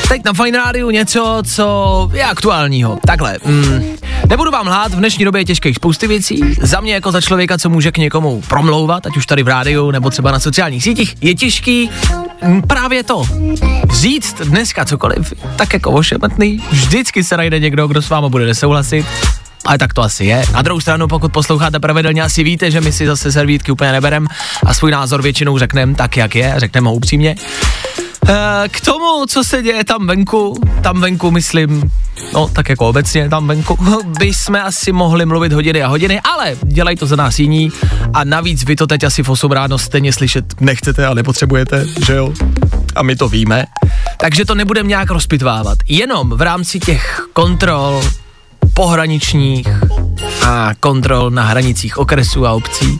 [0.07, 2.99] Teď na Fine Rádiu něco, co je aktuálního.
[3.07, 3.83] Takhle, mm,
[4.29, 6.41] nebudu vám lhát, v dnešní době je těžkých spousty věcí.
[6.61, 9.91] Za mě jako za člověka, co může k někomu promlouvat, ať už tady v rádiu
[9.91, 11.89] nebo třeba na sociálních sítích, je těžký
[12.41, 13.23] m, právě to.
[13.91, 19.05] Říct dneska cokoliv, tak jako ošemetný, vždycky se najde někdo, kdo s váma bude nesouhlasit.
[19.65, 20.43] Ale tak to asi je.
[20.53, 24.27] Na druhou stranu, pokud posloucháte pravidelně, asi víte, že my si zase servítky úplně neberem
[24.65, 27.35] a svůj názor většinou řekneme tak, jak je, řekneme ho upřímně.
[28.29, 31.91] Eh, K tomu, co se děje tam venku, tam venku myslím,
[32.33, 33.77] no tak jako obecně tam venku,
[34.19, 37.71] by jsme asi mohli mluvit hodiny a hodiny, ale dělají to za nás jiní
[38.13, 42.13] a navíc vy to teď asi v 8 ráno stejně slyšet nechcete a nepotřebujete, že
[42.13, 42.33] jo?
[42.95, 43.65] A my to víme.
[44.17, 45.77] Takže to nebudeme nějak rozpitvávat.
[45.87, 48.03] Jenom v rámci těch kontrol
[48.81, 49.67] pohraničních
[50.45, 52.99] a kontrol na hranicích okresů a obcí.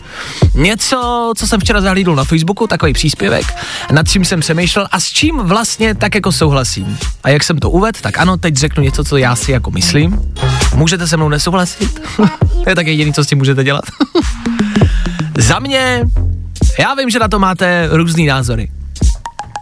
[0.56, 3.46] Něco, co jsem včera zahlídl na Facebooku, takový příspěvek,
[3.92, 6.98] nad čím jsem přemýšlel a s čím vlastně tak jako souhlasím.
[7.24, 10.22] A jak jsem to uvedl, tak ano, teď řeknu něco, co já si jako myslím.
[10.76, 12.02] Můžete se mnou nesouhlasit?
[12.64, 13.84] to je tak jediný, co s tím můžete dělat.
[15.38, 16.04] Za mě,
[16.80, 18.70] já vím, že na to máte různý názory.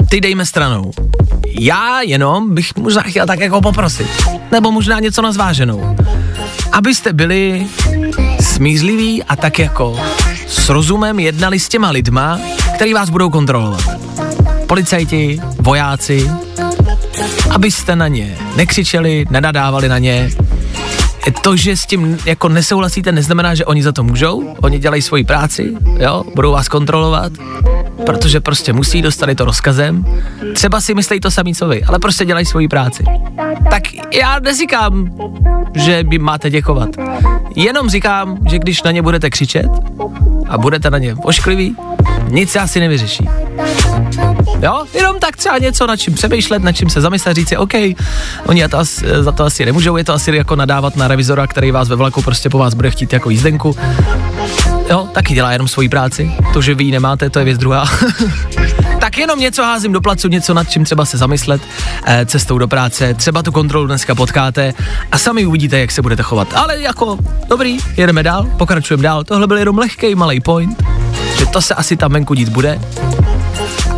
[0.10, 0.92] Ty dejme stranou.
[1.60, 4.08] Já jenom bych možná chtěl tak jako poprosit.
[4.52, 5.96] Nebo možná něco na zváženou.
[6.72, 7.68] Abyste byli
[8.42, 10.00] smířliví a tak jako
[10.48, 12.40] s rozumem jednali s těma lidma,
[12.76, 13.84] který vás budou kontrolovat.
[14.68, 16.32] Policajti, vojáci,
[17.50, 20.30] abyste na ně nekřičeli, nenadávali na ně.
[21.42, 24.56] To, že s tím jako nesouhlasíte, neznamená, že oni za to můžou.
[24.62, 27.32] Oni dělají svoji práci, jo, budou vás kontrolovat,
[28.10, 30.06] protože prostě musí, dostali to rozkazem.
[30.54, 33.04] Třeba si myslí to samý, co vy, ale prostě dělají svoji práci.
[33.70, 35.10] Tak já neříkám,
[35.76, 36.90] že by máte děkovat.
[37.56, 39.68] Jenom říkám, že když na ně budete křičet
[40.50, 41.76] a budete na ně oškliví,
[42.30, 43.30] nic se asi nevyřeší.
[44.62, 47.74] Jo, jenom tak třeba něco, nad čím přemýšlet, nad čím se zamyslet, říct si, OK,
[48.46, 51.72] oni to asi, za to asi nemůžou, je to asi jako nadávat na revizora, který
[51.72, 53.76] vás ve vlaku prostě po vás bude chtít jako jízdenku.
[54.90, 56.32] Jo, taky dělá jenom svoji práci.
[56.54, 57.86] To, že vy ji nemáte, to je věc druhá.
[59.00, 61.62] tak jenom něco házím do placu, něco nad čím třeba se zamyslet
[62.06, 64.74] eh, cestou do práce, třeba tu kontrolu dneska potkáte
[65.12, 66.54] a sami uvidíte, jak se budete chovat.
[66.54, 69.24] Ale jako, dobrý, jedeme dál, pokračujeme dál.
[69.24, 70.84] Tohle byl jenom lehký malý point,
[71.38, 72.80] že to se asi tam venku dít bude.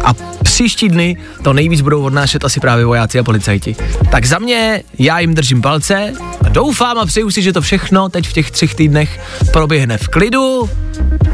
[0.03, 3.75] A příští dny to nejvíc budou odnášet asi právě vojáci a policajti.
[4.11, 6.13] Tak za mě, já jim držím palce
[6.45, 9.19] a doufám a přeju si, že to všechno teď v těch třech týdnech
[9.53, 10.69] proběhne v klidu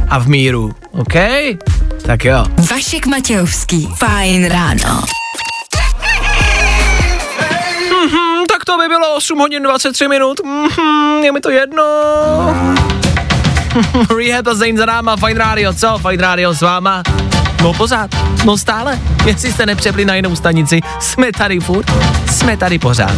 [0.10, 1.14] a v míru, OK?
[2.06, 2.46] Tak jo.
[2.72, 3.90] Vašek Matějovský.
[3.96, 5.04] Fajn ráno.
[8.12, 10.42] Hmm, tak to by bylo 8 hodin 23 minut.
[10.46, 11.84] Mm, je mi to jedno.
[14.18, 15.98] Rehab a Zayn za náma, Fine Radio, co?
[15.98, 17.04] Fine Radio s váma.
[17.62, 18.16] No pořád,
[18.46, 19.00] no stále.
[19.26, 21.92] Jestli jste nepřepli na jinou stanici, jsme tady furt,
[22.32, 23.16] jsme tady pořád.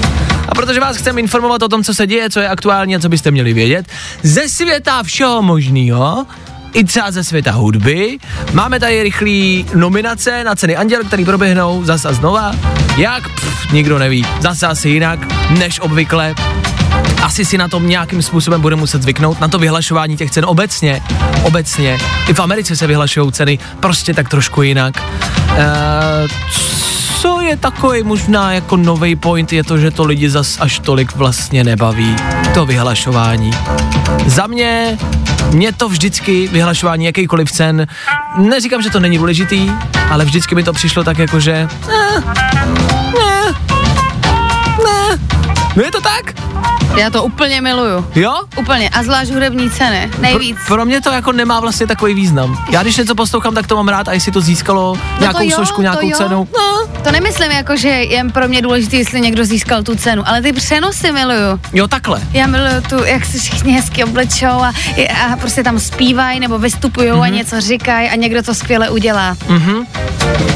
[0.50, 3.10] A protože vás chceme informovat o tom, co se děje, co je aktuální a co
[3.10, 3.86] byste měli vědět,
[4.24, 6.26] ze světa všeho možného,
[6.74, 8.18] i třeba ze světa hudby.
[8.54, 12.52] Máme tady rychlý nominace na ceny Anděl, který proběhnou zase znova.
[12.98, 13.30] Jak?
[13.30, 14.26] Pff, nikdo neví.
[14.40, 16.36] Zase asi jinak, než obvykle.
[17.24, 21.02] Asi si na tom nějakým způsobem bude muset zvyknout, na to vyhlašování těch cen obecně.
[21.44, 21.98] Obecně.
[22.28, 25.04] I v Americe se vyhlašují ceny prostě tak trošku jinak.
[25.56, 26.28] Eee,
[27.22, 31.16] co je takový možná jako nový point, je to, že to lidi zas až tolik
[31.16, 32.16] vlastně nebaví.
[32.54, 33.52] To vyhlašování.
[34.26, 34.98] Za mě,
[35.52, 37.88] mě to vždycky vyhlašování jakýkoliv cen,
[38.38, 39.72] neříkám, že to není důležitý,
[40.10, 42.99] ale vždycky mi to přišlo tak jako, že ne,
[45.80, 46.34] no je to tak?
[46.98, 48.08] Já to úplně miluju.
[48.16, 48.36] Jo?
[48.58, 48.90] Úplně.
[48.90, 50.12] A zvlášť hudební ceny.
[50.20, 50.58] Nejvíc.
[50.68, 52.66] Pro, pro mě to jako nemá vlastně takový význam.
[52.70, 55.52] Já když něco poslouchám, tak to mám rád a jestli to získalo nějakou No jo,
[55.56, 56.18] složku, to nějakou jo.
[56.18, 56.48] cenu.
[56.58, 60.42] No, To nemyslím jako, že je pro mě důležité, jestli někdo získal tu cenu, ale
[60.42, 61.60] ty přenosy miluju.
[61.74, 62.22] jo, takhle.
[62.34, 64.74] Já miluju tu, jak se všichni hezky oblečou a,
[65.34, 67.20] a prostě tam zpívají nebo vystupují Mhm.
[67.20, 67.24] mm-hmm.
[67.24, 69.38] a něco říkají a někdo to skvěle udělá.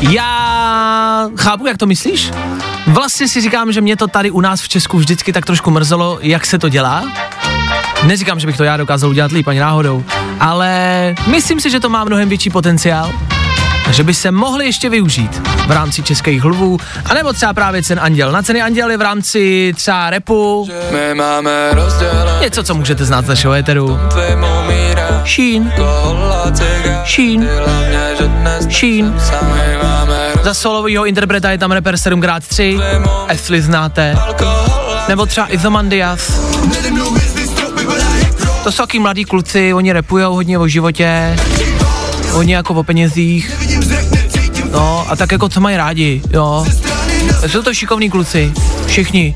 [0.01, 2.31] Já chápu, jak to myslíš.
[2.88, 6.17] Vlastně si říkám, že mě to tady u nás v Česku vždycky tak trošku mrzelo,
[6.22, 7.04] jak se to dělá.
[8.04, 10.04] Neříkám, že bych to já dokázal udělat líp ani náhodou,
[10.39, 13.13] ale myslím si, že to má mnohem větší potenciál
[13.91, 18.32] že by se mohly ještě využít v rámci českých hlvů, anebo třeba právě cen Anděl.
[18.32, 21.72] Na ceny Anděl je v rámci třeba repu, My máme
[22.41, 24.00] něco, co můžete znát z našeho éteru.
[24.10, 25.74] tvým umírá Sheen,
[30.44, 32.81] Za solovýho interpreta je tam rapper 7x3,
[33.31, 34.17] jestli znáte.
[35.08, 36.39] Nebo třeba Izomandias.
[38.63, 41.37] To jsou taky mladí kluci, oni rapujou hodně o životě,
[42.31, 43.52] hodně jako o penězích.
[44.71, 46.65] No a tak jako co mají rádi, jo.
[47.48, 48.54] Jsou to šikovní kluci,
[48.87, 49.35] všichni.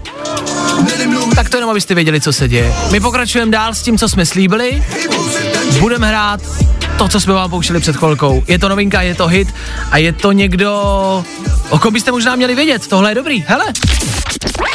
[1.38, 2.74] Tak to jenom, abyste věděli, co se děje.
[2.92, 4.84] My pokračujeme dál s tím, co jsme slíbili.
[5.80, 6.42] Budeme hrát
[6.98, 8.44] to, co jsme vám pouštěli před chvilkou.
[8.48, 9.48] Je to novinka, je to hit
[9.92, 10.74] a je to někdo,
[11.70, 12.88] o kom byste možná měli vědět.
[12.88, 13.44] Tohle je dobrý.
[13.48, 13.66] Hele,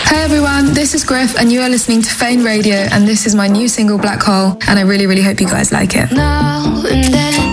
[0.04, 3.34] Hey everyone, this is Griff, and you are listening to Fane Radio, and this is
[3.34, 6.12] my new single Black Hole, and I really, really hope you guys like it.
[6.12, 7.52] Now and then.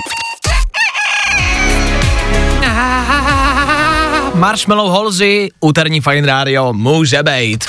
[4.36, 7.66] Marshmallow Halsey, úterní Fine Radio, může být.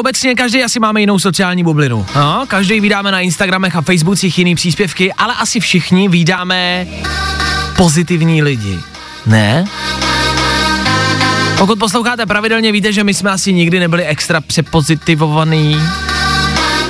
[0.00, 2.06] Obecně každý asi máme jinou sociální bublinu.
[2.14, 6.86] No, každý vydáme na Instagramech a Facebookích jiný příspěvky, ale asi všichni vydáme
[7.76, 8.80] pozitivní lidi.
[9.26, 9.64] Ne?
[11.58, 15.80] Pokud posloucháte pravidelně, víte, že my jsme asi nikdy nebyli extra přepozitivovaný.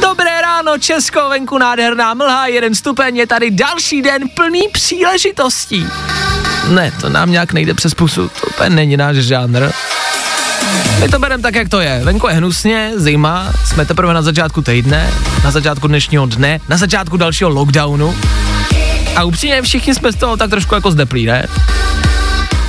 [0.03, 5.87] Dobré ráno, Česko, venku nádherná mlha, jeden stupeň, je tady další den plný příležitostí.
[6.69, 9.71] Ne, to nám nějak nejde přes pusu, to úplně není náš žánr.
[11.01, 12.01] My to bereme tak, jak to je.
[12.05, 15.11] Venku je hnusně, zima, jsme teprve na začátku týdne,
[15.45, 18.15] na začátku dnešního dne, na začátku dalšího lockdownu.
[19.17, 21.47] A upřímně všichni jsme z toho tak trošku jako zdeplí, ne?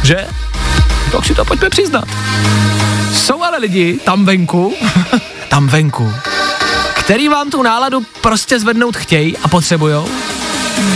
[0.04, 0.26] Že?
[1.12, 2.06] Tak si to pojďme přiznat.
[3.14, 4.74] Jsou ale lidi tam venku,
[5.49, 6.14] tam venku,
[6.93, 10.08] který vám tu náladu prostě zvednout chtějí a potřebujou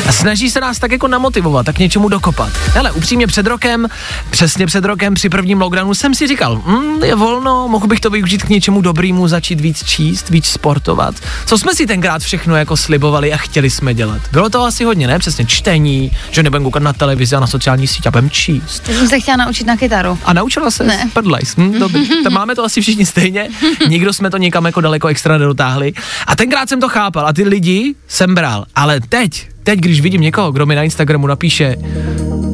[0.08, 2.50] a snaží se nás tak jako namotivovat, tak něčemu dokopat.
[2.74, 3.88] Hele, upřímně před rokem,
[4.30, 8.10] přesně před rokem při prvním lockdownu jsem si říkal, mm, je volno, mohl bych to
[8.10, 11.16] využít k něčemu dobrému, začít víc číst, víc sportovat.
[11.46, 14.22] Co jsme si tenkrát všechno jako slibovali a chtěli jsme dělat?
[14.32, 15.20] Bylo to asi hodně, ne?
[15.20, 18.90] Přesně čtení, že nebudem koukat na televizi a na sociální sítě a budem číst.
[18.90, 20.20] Já jsem se chtěla naučit na kytaru.
[20.26, 20.84] A naučila se?
[20.84, 21.10] Ne.
[21.14, 21.56] Prdlajs.
[21.58, 22.10] Hm, dobrý.
[22.24, 23.50] Tak máme to asi všichni stejně.
[23.88, 25.94] Nikdo jsme to nikam jako daleko extra nedotáhli.
[26.28, 28.66] A tenkrát jsem to chápal a ty lidi jsem bral.
[28.76, 31.76] Ale teď, teď, když vidím někoho, kdo mi na Instagramu napíše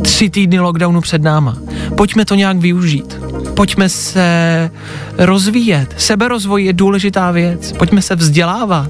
[0.01, 1.57] tři týdny lockdownu před náma,
[1.97, 3.19] pojďme to nějak využít.
[3.53, 4.69] Pojďme se
[5.17, 5.93] rozvíjet.
[5.97, 7.71] Seberozvoj je důležitá věc.
[7.71, 8.89] Pojďme se vzdělávat.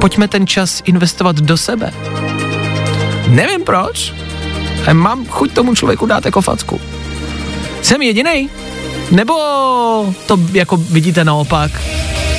[0.00, 1.92] Pojďme ten čas investovat do sebe.
[3.28, 4.14] Nevím proč,
[4.84, 6.80] ale mám chuť tomu člověku dát jako facku.
[7.82, 8.50] Jsem jediný?
[9.10, 9.34] Nebo
[10.26, 11.70] to jako vidíte naopak?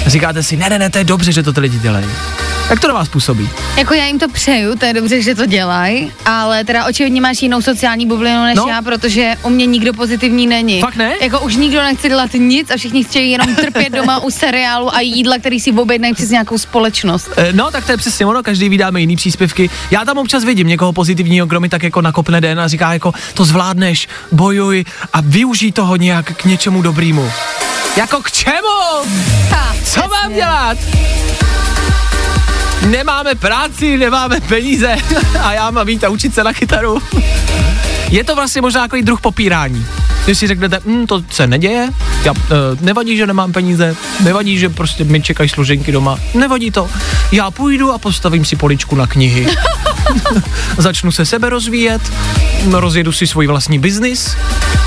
[0.05, 2.05] Říkáte si, ne, ne, ne, to je dobře, že to ty lidi dělají.
[2.69, 3.49] Jak to na vás působí?
[3.77, 7.41] Jako já jim to přeju, to je dobře, že to dělají, ale teda očividně máš
[7.41, 8.65] jinou sociální bublinu než No.
[8.69, 10.81] já, protože u mě nikdo pozitivní není.
[10.81, 11.13] Fakt ne?
[11.21, 14.99] Jako už nikdo nechce dělat nic a všichni chtějí jenom trpět doma u seriálu a
[15.01, 17.29] jídla, který si objednají přes nějakou společnost.
[17.37, 19.69] E, no, tak to je přesně ono, každý vydáme jiný příspěvky.
[19.91, 23.11] Já tam občas vidím někoho pozitivního, kdo mi tak jako nakopne den a říká jako,
[23.33, 27.31] to zvládneš, bojuj a využij toho nějak k něčemu dobrýmu.
[27.97, 29.09] Jako k čemu?
[29.51, 30.77] Ha, Co mám dělat?
[32.87, 34.95] Nemáme práci, nemáme peníze
[35.41, 37.01] a já mám jít a učit se na kytaru.
[38.09, 39.85] Je to vlastně možná takový druh popírání.
[40.25, 41.89] Když si řeknete, hm, to se neděje,
[42.23, 42.35] já, e,
[42.81, 46.89] nevadí, že nemám peníze, nevadí, že prostě mi čekají složenky doma, nevadí to.
[47.31, 49.47] Já půjdu a postavím si poličku na knihy.
[50.77, 52.01] Začnu se sebe rozvíjet,
[52.71, 54.35] rozjedu si svůj vlastní biznis,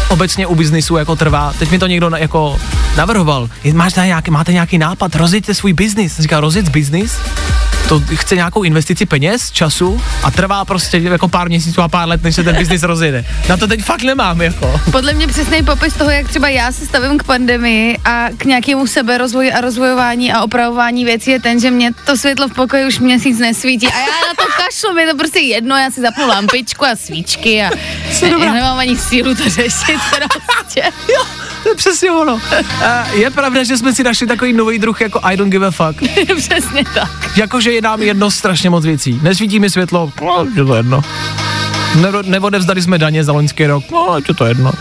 [0.08, 1.54] obecně u biznisu jako trvá.
[1.58, 2.60] Teď mi to někdo na, jako
[2.96, 3.48] navrhoval.
[3.72, 6.20] Máš nějaký, máte nějaký nápad, rozjeďte svůj biznis.
[6.20, 7.18] Říká, rozjet biznis?
[7.92, 12.22] To chce nějakou investici peněz, času a trvá prostě jako pár měsíců a pár let,
[12.22, 13.24] než se ten biznis rozjede.
[13.48, 14.80] Na to teď fakt nemám, jako.
[14.92, 18.86] Podle mě přesný popis toho, jak třeba já se stavím k pandemii a k nějakému
[18.86, 22.98] seberozvoji a rozvojování a opravování věcí je ten, že mě to světlo v pokoji už
[22.98, 26.26] měsíc nesvítí a já na to kašlu, mi je to prostě jedno, já si zapnu
[26.26, 27.70] lampičku a svíčky a
[28.22, 30.00] já nemám ani sílu to řešit
[30.58, 30.82] prostě.
[31.08, 31.24] Jo,
[31.62, 32.40] to je přesně ono.
[32.84, 35.70] A je pravda, že jsme si našli takový nový druh jako I don't give a
[35.70, 36.02] fuck.
[36.36, 37.36] Přesně tak.
[37.36, 39.18] Jakože nám jedno strašně moc věcí.
[39.22, 41.02] Nesvítí mi světlo, no, je to jedno.
[42.00, 44.72] Nevo- Neodevzdali jsme daně za loňský rok, no, je to jedno.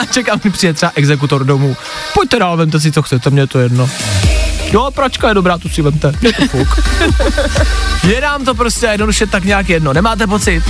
[0.00, 1.76] A čekám, kdy přijde třeba exekutor domů.
[2.14, 3.90] Pojďte dál, vemte si, co chcete, je to jedno.
[4.72, 6.68] Jo, pračka je dobrá, tu si vemte, je to fuk.
[8.08, 10.62] je nám to prostě jednoduše tak nějak jedno, nemáte pocit?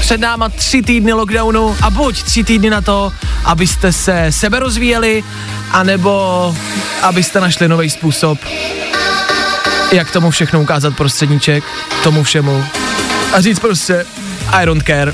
[0.00, 3.12] Před náma tři týdny lockdownu a buď tři týdny na to,
[3.44, 5.24] abyste se sebe rozvíjeli,
[5.72, 6.54] anebo
[7.02, 8.38] abyste našli nový způsob,
[9.92, 11.64] jak tomu všechno ukázat prostředníček,
[12.02, 12.64] tomu všemu.
[13.32, 14.06] A říct prostě,
[14.52, 15.12] I don't care,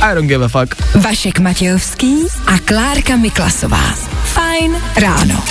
[0.00, 0.74] I don't give a fuck.
[0.94, 3.94] Vašek Matějovský a Klárka Miklasová.
[4.24, 5.44] Fajn ráno.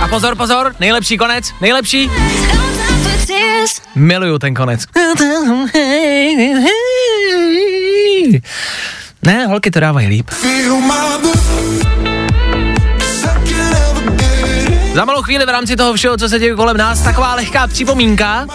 [0.00, 2.10] A pozor, pozor, nejlepší konec, nejlepší.
[3.94, 4.84] Miluju ten konec.
[9.22, 10.30] Ne, holky to dávají líp.
[14.94, 18.46] Za malou chvíli v rámci toho všeho, co se děje kolem nás, taková lehká připomínka.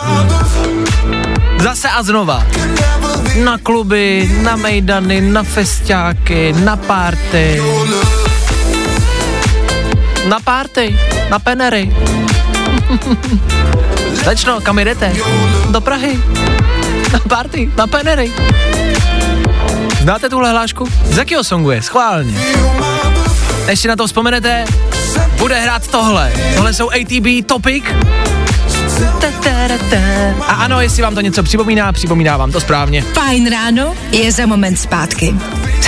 [1.64, 2.46] Zase a znova.
[3.44, 7.62] Na kluby, na mejdany, na festiáky, na párty.
[10.28, 11.96] Na párty, na penery.
[14.24, 15.14] Slečno, kam jdete?
[15.70, 16.20] Do Prahy.
[17.14, 18.32] Na party, na penery.
[20.02, 20.88] Znáte tuhle hlášku?
[21.06, 21.82] Z jakého songu je?
[21.82, 22.34] Schválně.
[23.68, 24.66] Než si na to vzpomenete,
[25.38, 26.32] bude hrát tohle.
[26.56, 27.84] Tohle jsou ATB Topic.
[30.48, 33.02] A ano, jestli vám to něco připomíná, připomíná vám to správně.
[33.02, 35.36] Fajn ráno je za moment zpátky.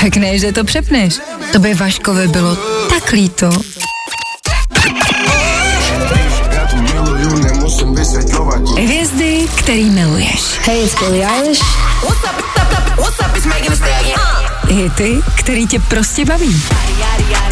[0.02, 1.20] Tak ne, že to přepneš.
[1.52, 2.58] To by Vaškovi bylo
[2.90, 3.52] tak líto.
[9.56, 10.60] Který miluješ.
[10.66, 11.62] Hey, it's Billie Eilish.
[14.68, 16.64] Hity, který tě prostě baví.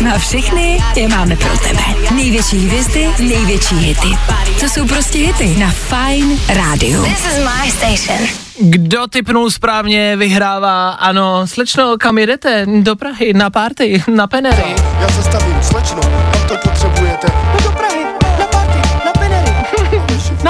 [0.02, 1.82] Na všechny je máme pro tebe.
[2.12, 4.18] Největší hvězdy, největší hity.
[4.60, 7.04] To jsou prostě hity na Fine Radio.
[7.04, 8.28] This is my station.
[8.62, 10.90] Kdo typnul správně, vyhrává.
[10.90, 12.66] Ano, slečno, kam jedete?
[12.82, 14.76] Do Prahy, na party, na penery.
[15.00, 16.02] Já zastavím, slečno,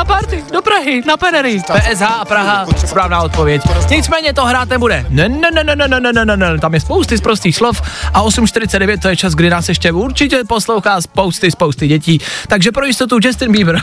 [0.10, 1.62] party, do Prahy, na penery.
[1.62, 3.62] PSH a Praha, správná odpověď.
[3.90, 5.06] Nicméně to hrát nebude.
[5.10, 7.82] Ne, ne, ne, ne, ne, ne, ne, ne, ne, tam je spousty z prostých slov
[8.14, 12.22] a 8.49 to je čas, kdy nás ještě určitě poslouchá spousty, spousty dětí.
[12.48, 13.82] Takže pro jistotu Justin Bieber.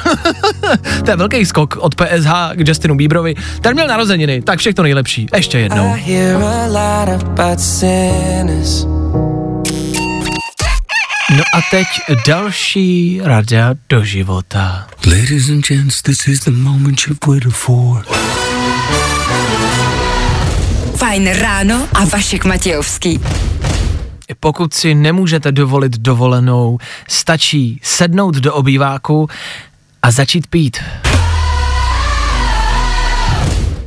[1.04, 3.34] to je velký skok od PSH k Justinu Bieberovi.
[3.60, 5.26] Ten měl narozeniny, tak všechno nejlepší.
[5.36, 5.94] Ještě jednou.
[11.30, 11.86] No a teď
[12.26, 14.86] další rada do života.
[15.06, 18.04] Ladies and gents, this is the moment you've waited for.
[20.96, 23.20] Fajn ráno a Vašek Matějovský.
[24.40, 29.28] Pokud si nemůžete dovolit dovolenou, stačí sednout do obýváku
[30.02, 30.76] a začít pít.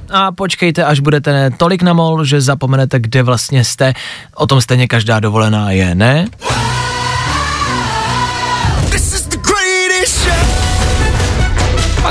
[0.09, 3.93] A počkejte, až budete tolik namol, že zapomenete, kde vlastně jste.
[4.35, 6.25] O tom stejně každá dovolená je, ne?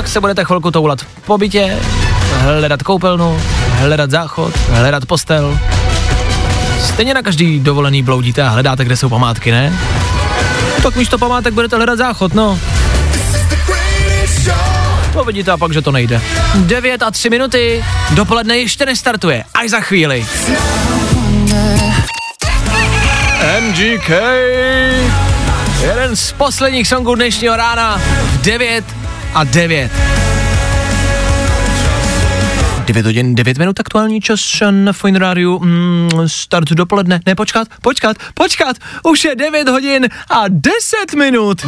[0.09, 1.77] Se budete chvilku toulat po bytě,
[2.31, 3.41] hledat koupelnu,
[3.71, 5.59] hledat záchod, hledat postel.
[6.79, 9.79] Stejně na každý dovolený bloudíte a hledáte, kde jsou památky, ne?
[10.83, 12.59] Tak místo památek budete hledat záchod, no.
[15.13, 16.21] To vidíte a pak, že to nejde.
[16.55, 20.25] 9 a 3 minuty, dopoledne ještě nestartuje, až za chvíli.
[23.59, 24.09] MGK,
[25.81, 28.01] jeden z posledních songů dnešního rána
[28.33, 28.98] v 9
[29.35, 30.28] a 9.
[32.89, 34.39] 9 hodin, 9 minut aktuální čas
[34.71, 40.43] na Fine Radio, mm, start dopoledne, ne počkat, počkat, počkat, už je 9 hodin a
[40.47, 41.65] 10 minut.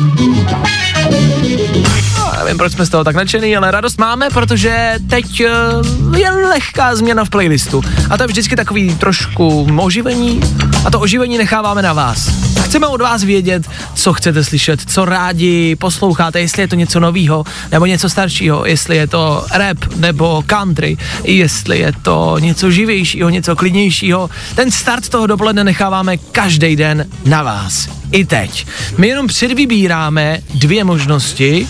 [2.18, 6.32] No, nevím, proč jsme z toho tak nadšený, ale radost máme, protože teď uh, je
[6.32, 7.82] lehká změna v playlistu.
[8.10, 10.42] A to je vždycky takový trošku oživení
[10.86, 12.52] a to oživení necháváme na vás.
[12.72, 17.44] Chceme od vás vědět, co chcete slyšet, co rádi posloucháte, jestli je to něco novýho
[17.72, 23.56] nebo něco staršího, jestli je to rap nebo country, jestli je to něco živějšího, něco
[23.56, 24.30] klidnějšího.
[24.56, 27.90] Ten start toho dopoledne necháváme každý den na vás.
[28.12, 28.68] I teď.
[28.98, 31.68] My jenom předvybíráme dvě možnosti.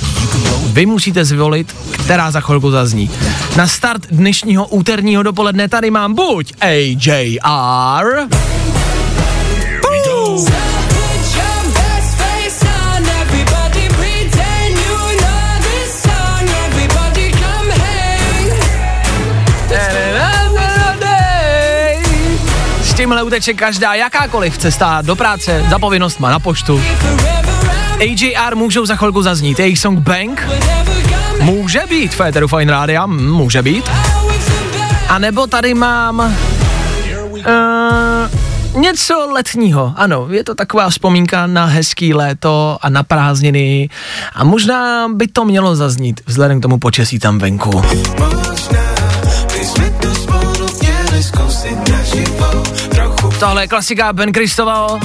[0.66, 3.10] Vy musíte zvolit, která za chvilku zazní.
[3.56, 8.28] Na start dnešního úterního dopoledne tady mám buď AJR,
[10.38, 10.71] S
[23.02, 26.82] tímhle uteče každá jakákoliv cesta do práce, za povinnostma, na poštu.
[28.00, 30.48] AJR můžou za chvilku zaznít, jejich song Bank
[31.40, 33.90] může být Féteru Fine Rádia, může být.
[35.10, 36.32] A nebo tady mám uh,
[38.82, 43.90] něco letního, ano, je to taková vzpomínka na hezký léto a na prázdniny
[44.34, 47.82] a možná by to mělo zaznít vzhledem k tomu počasí tam venku.
[53.42, 55.00] Tohle je klasika Ben Kristoval.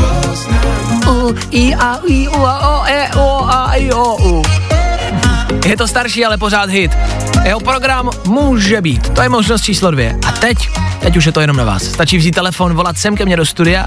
[1.09, 4.43] U, i, a, i, u, a, o, e, o, a, i, o, u.
[5.67, 6.91] Je to starší, ale pořád hit.
[7.45, 9.09] Jeho program může být.
[9.09, 10.19] To je možnost číslo dvě.
[10.27, 10.59] A teď,
[11.01, 11.83] teď už je to jenom na vás.
[11.83, 13.87] Stačí vzít telefon, volat sem ke mně do studia,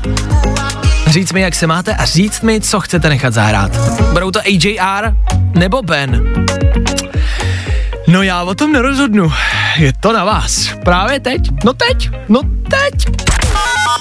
[1.08, 3.72] říct mi, jak se máte a říct mi, co chcete nechat zahrát.
[4.14, 5.16] Budou to AJR
[5.54, 6.46] nebo Ben?
[8.08, 9.32] No já o tom nerozhodnu
[9.80, 10.70] je to na vás.
[10.84, 11.42] Právě teď.
[11.64, 12.10] No teď.
[12.30, 13.06] No teď.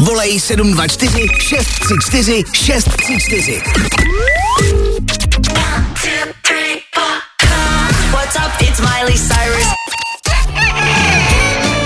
[0.00, 3.62] Volej 724 634 634.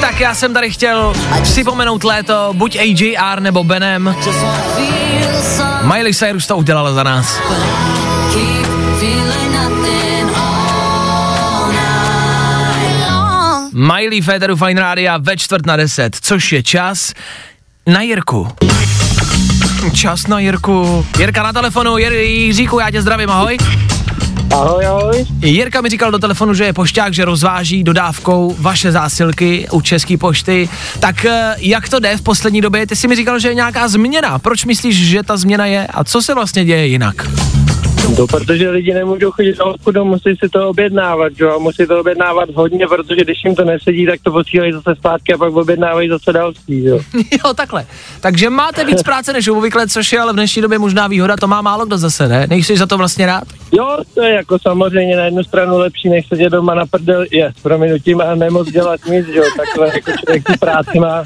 [0.00, 4.16] Tak já jsem tady chtěl připomenout léto buď AJR nebo Benem.
[5.82, 7.38] Miley Cyrus to udělala za nás.
[13.72, 17.12] Miley Féteru Fine Rádia ve čtvrt na deset, což je čas
[17.86, 18.48] na Jirku.
[19.92, 21.06] Čas na Jirku.
[21.18, 23.58] Jirka na telefonu, Jir, Jiříku, já tě zdravím, ahoj.
[24.52, 25.26] Ahoj, ahoj.
[25.40, 30.16] Jirka mi říkal do telefonu, že je pošťák, že rozváží dodávkou vaše zásilky u České
[30.16, 30.68] pošty.
[31.00, 32.86] Tak eh, jak to jde v poslední době?
[32.86, 34.38] Ty jsi mi říkal, že je nějaká změna.
[34.38, 37.28] Proč myslíš, že ta změna je a co se vlastně děje jinak?
[38.18, 42.48] No, protože lidi nemůžou chodit do obchodu, musí si to objednávat, jo, musí to objednávat
[42.54, 46.32] hodně, protože když jim to nesedí, tak to posílají zase zpátky a pak objednávají zase
[46.32, 47.00] další, jo.
[47.44, 47.86] jo, takhle.
[48.20, 51.46] Takže máte víc práce než obvykle, což je ale v dnešní době možná výhoda, to
[51.46, 52.46] má málo kdo zase, ne?
[52.46, 53.44] Nejsi za to vlastně rád?
[53.72, 57.52] Jo, to je jako samozřejmě na jednu stranu lepší, než sedět doma na prdel, je,
[57.58, 61.24] s prominutím a nemoc dělat nic, jo, takhle jako člověk tu práci má.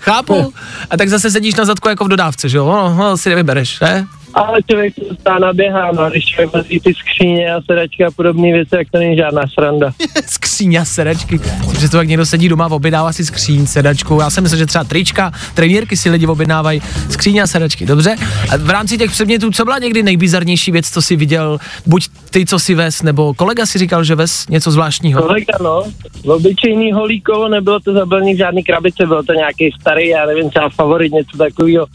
[0.00, 0.52] Chápu.
[0.90, 2.66] A tak zase sedíš na zadku jako v dodávce, že jo?
[2.66, 4.06] No, no si nevybereš, ne?
[4.34, 8.52] Ale člověk se dostává naběhá, no, když člověk mazí ty skříně a sedačky a podobné
[8.52, 9.92] věci, tak to není žádná sranda.
[10.26, 11.40] Skříň a sedačky.
[11.72, 14.18] Přesto jak někdo sedí doma, objednává si skříň, sedačku.
[14.20, 17.86] Já jsem myslel, že třeba trička, trenírky si lidi objednávají, skříň a sedačky.
[17.86, 18.16] Dobře?
[18.50, 21.58] A v rámci těch předmětů, co byla někdy nejbizarnější věc, co jsi viděl?
[21.86, 25.22] Buď ty, co si ves, nebo kolega si říkal, že ves něco zvláštního.
[25.22, 25.84] Kolega, no,
[26.24, 30.68] obyčejný holíkovo, nebylo to zabalení v žádný krabice, bylo to nějaký starý, já nevím, třeba
[30.68, 31.86] favorit, něco takového.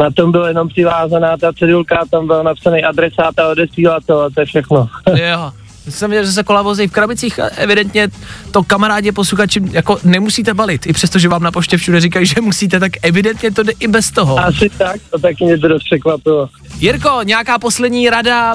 [0.00, 4.40] Na tom byla jenom přivázaná ta cedulka, tam byl napsaný adresát a odesílatel a to
[4.40, 4.88] je všechno.
[5.14, 5.52] jo.
[5.88, 8.08] Jsem viděl, že se kola vozí v krabicích a evidentně
[8.50, 12.40] to kamarádi posluchači jako nemusíte balit, i přesto, že vám na poště všude říkají, že
[12.40, 14.38] musíte, tak evidentně to jde i bez toho.
[14.38, 16.48] Asi tak, to taky mě to dost překvapilo.
[16.78, 18.54] Jirko, nějaká poslední rada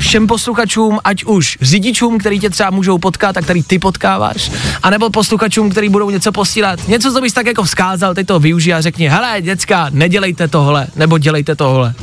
[0.00, 4.50] všem posluchačům, ať už řidičům, který tě třeba můžou potkat a který ty potkáváš,
[4.82, 6.88] anebo posluchačům, který budou něco posílat.
[6.88, 10.86] Něco, co bys tak jako vzkázal, teď to využij a řekni, hele, děcka, nedělejte tohle,
[10.96, 11.94] nebo dělejte tohle.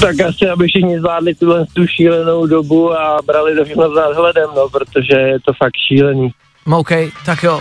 [0.00, 4.48] Tak asi, aby všichni zvládli tuhle tu šílenou dobu a brali to všechno s nadhledem,
[4.56, 6.30] no, protože je to fakt šílený.
[6.70, 6.90] OK,
[7.24, 7.60] tak jo.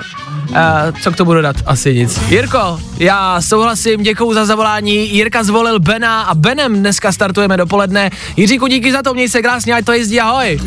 [0.49, 0.55] Uh,
[1.01, 1.55] co k tomu dodat?
[1.65, 2.21] Asi nic.
[2.29, 5.15] Jirko, já souhlasím, děkuju za zavolání.
[5.15, 8.09] Jirka zvolil Bena a Benem dneska startujeme dopoledne.
[8.37, 10.59] Jiříku, díky za to, měj se krásně, ať to jezdí, ahoj.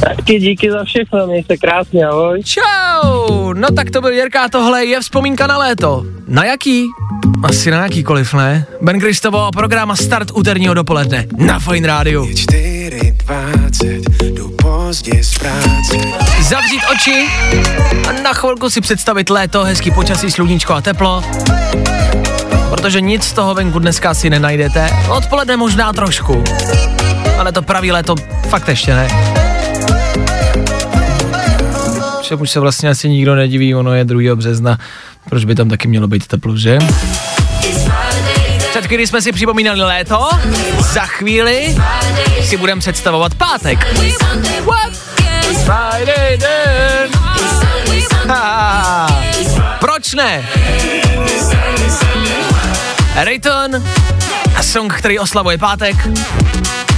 [0.00, 2.42] Taky díky za všechno, měj se krásně, ahoj.
[2.44, 6.04] Čau, no tak to byl Jirka a tohle je vzpomínka na léto.
[6.28, 6.86] Na jaký?
[7.42, 8.66] Asi na jakýkoliv, ne?
[8.80, 12.24] Ben Kristovo a program a start úterního dopoledne na Fine Rádiu.
[12.24, 14.47] 4.20, jdu
[14.88, 15.96] pozdě z práce.
[16.42, 17.28] Zavřít oči
[18.08, 21.24] a na chvilku si představit léto, hezký počasí, sluníčko a teplo.
[22.70, 24.90] Protože nic z toho venku dneska asi nenajdete.
[25.08, 26.44] Odpoledne možná trošku.
[27.38, 28.14] Ale to pravý léto
[28.48, 29.08] fakt ještě ne.
[32.22, 34.36] Všem už se vlastně asi nikdo nediví, ono je 2.
[34.36, 34.78] března.
[35.28, 36.78] Proč by tam taky mělo být teplo, že?
[38.78, 40.28] Před chvíli jsme si připomínali léto,
[40.78, 41.76] za chvíli
[42.42, 43.86] si budeme představovat pátek.
[49.80, 50.48] Proč ne?
[53.14, 53.84] Rayton
[54.56, 56.08] a song, který oslavuje pátek.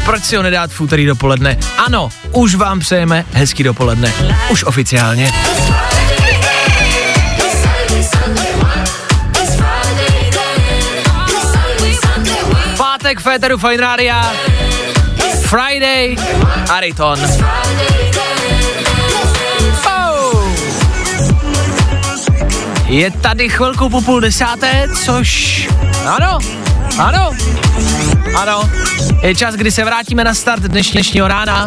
[0.04, 1.58] Proč si ho nedát v úterý dopoledne?
[1.86, 4.12] Ano, už vám přejeme hezký dopoledne.
[4.50, 5.32] Už oficiálně.
[13.10, 14.32] Pátek Féteru Fine Rádia.
[15.42, 16.16] Friday
[16.70, 17.18] Ariton.
[19.86, 20.48] Oh.
[22.86, 25.68] Je tady chvilku po půl desáté, což...
[26.06, 26.38] Ano,
[26.98, 27.30] ano,
[28.36, 28.70] ano.
[29.22, 31.66] Je čas, kdy se vrátíme na start dnešní, dnešního rána.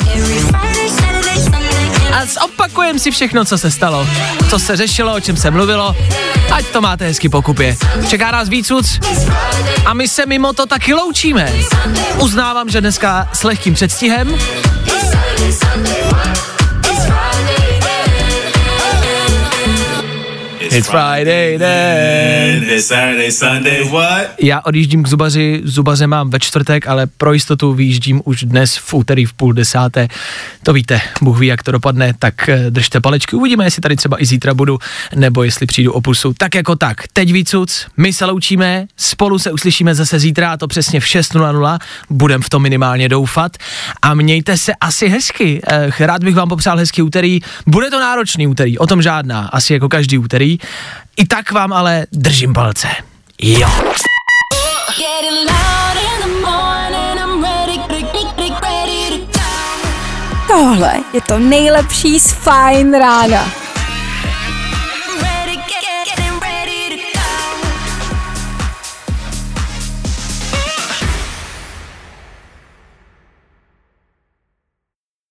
[2.13, 4.07] A zopakujeme si všechno, co se stalo.
[4.49, 5.95] Co se řešilo, o čem se mluvilo.
[6.51, 7.77] Ať to máte hezky pokupě.
[8.09, 8.99] Čeká nás víc uc
[9.85, 11.53] a my se mimo to taky loučíme.
[12.19, 14.35] Uznávám, že dneska s lehkým předstihem.
[20.73, 22.63] It's Friday then.
[22.63, 24.27] It's Saturday, Sunday, what?
[24.41, 28.93] Já odjíždím k zubaři, zubaře mám ve čtvrtek, ale pro jistotu vyjíždím už dnes v
[28.93, 30.07] úterý v půl desáté.
[30.63, 34.21] To víte, Bůh ví, jak to dopadne, tak eh, držte palečky, uvidíme, jestli tady třeba
[34.21, 34.79] i zítra budu,
[35.15, 36.33] nebo jestli přijdu o pulsu.
[36.37, 40.67] Tak jako tak, teď vícuc, my se loučíme, spolu se uslyšíme zase zítra, a to
[40.67, 43.57] přesně v 6.00, budem v tom minimálně doufat
[44.01, 45.61] a mějte se asi hezky.
[45.67, 49.73] Eh, Rád bych vám popřál hezký úterý, bude to náročný úterý, o tom žádná, asi
[49.73, 50.57] jako každý úterý.
[51.17, 52.87] I tak vám ale držím palce.
[53.41, 53.69] Jo.
[60.47, 63.62] Tohle je to nejlepší z Fine rána.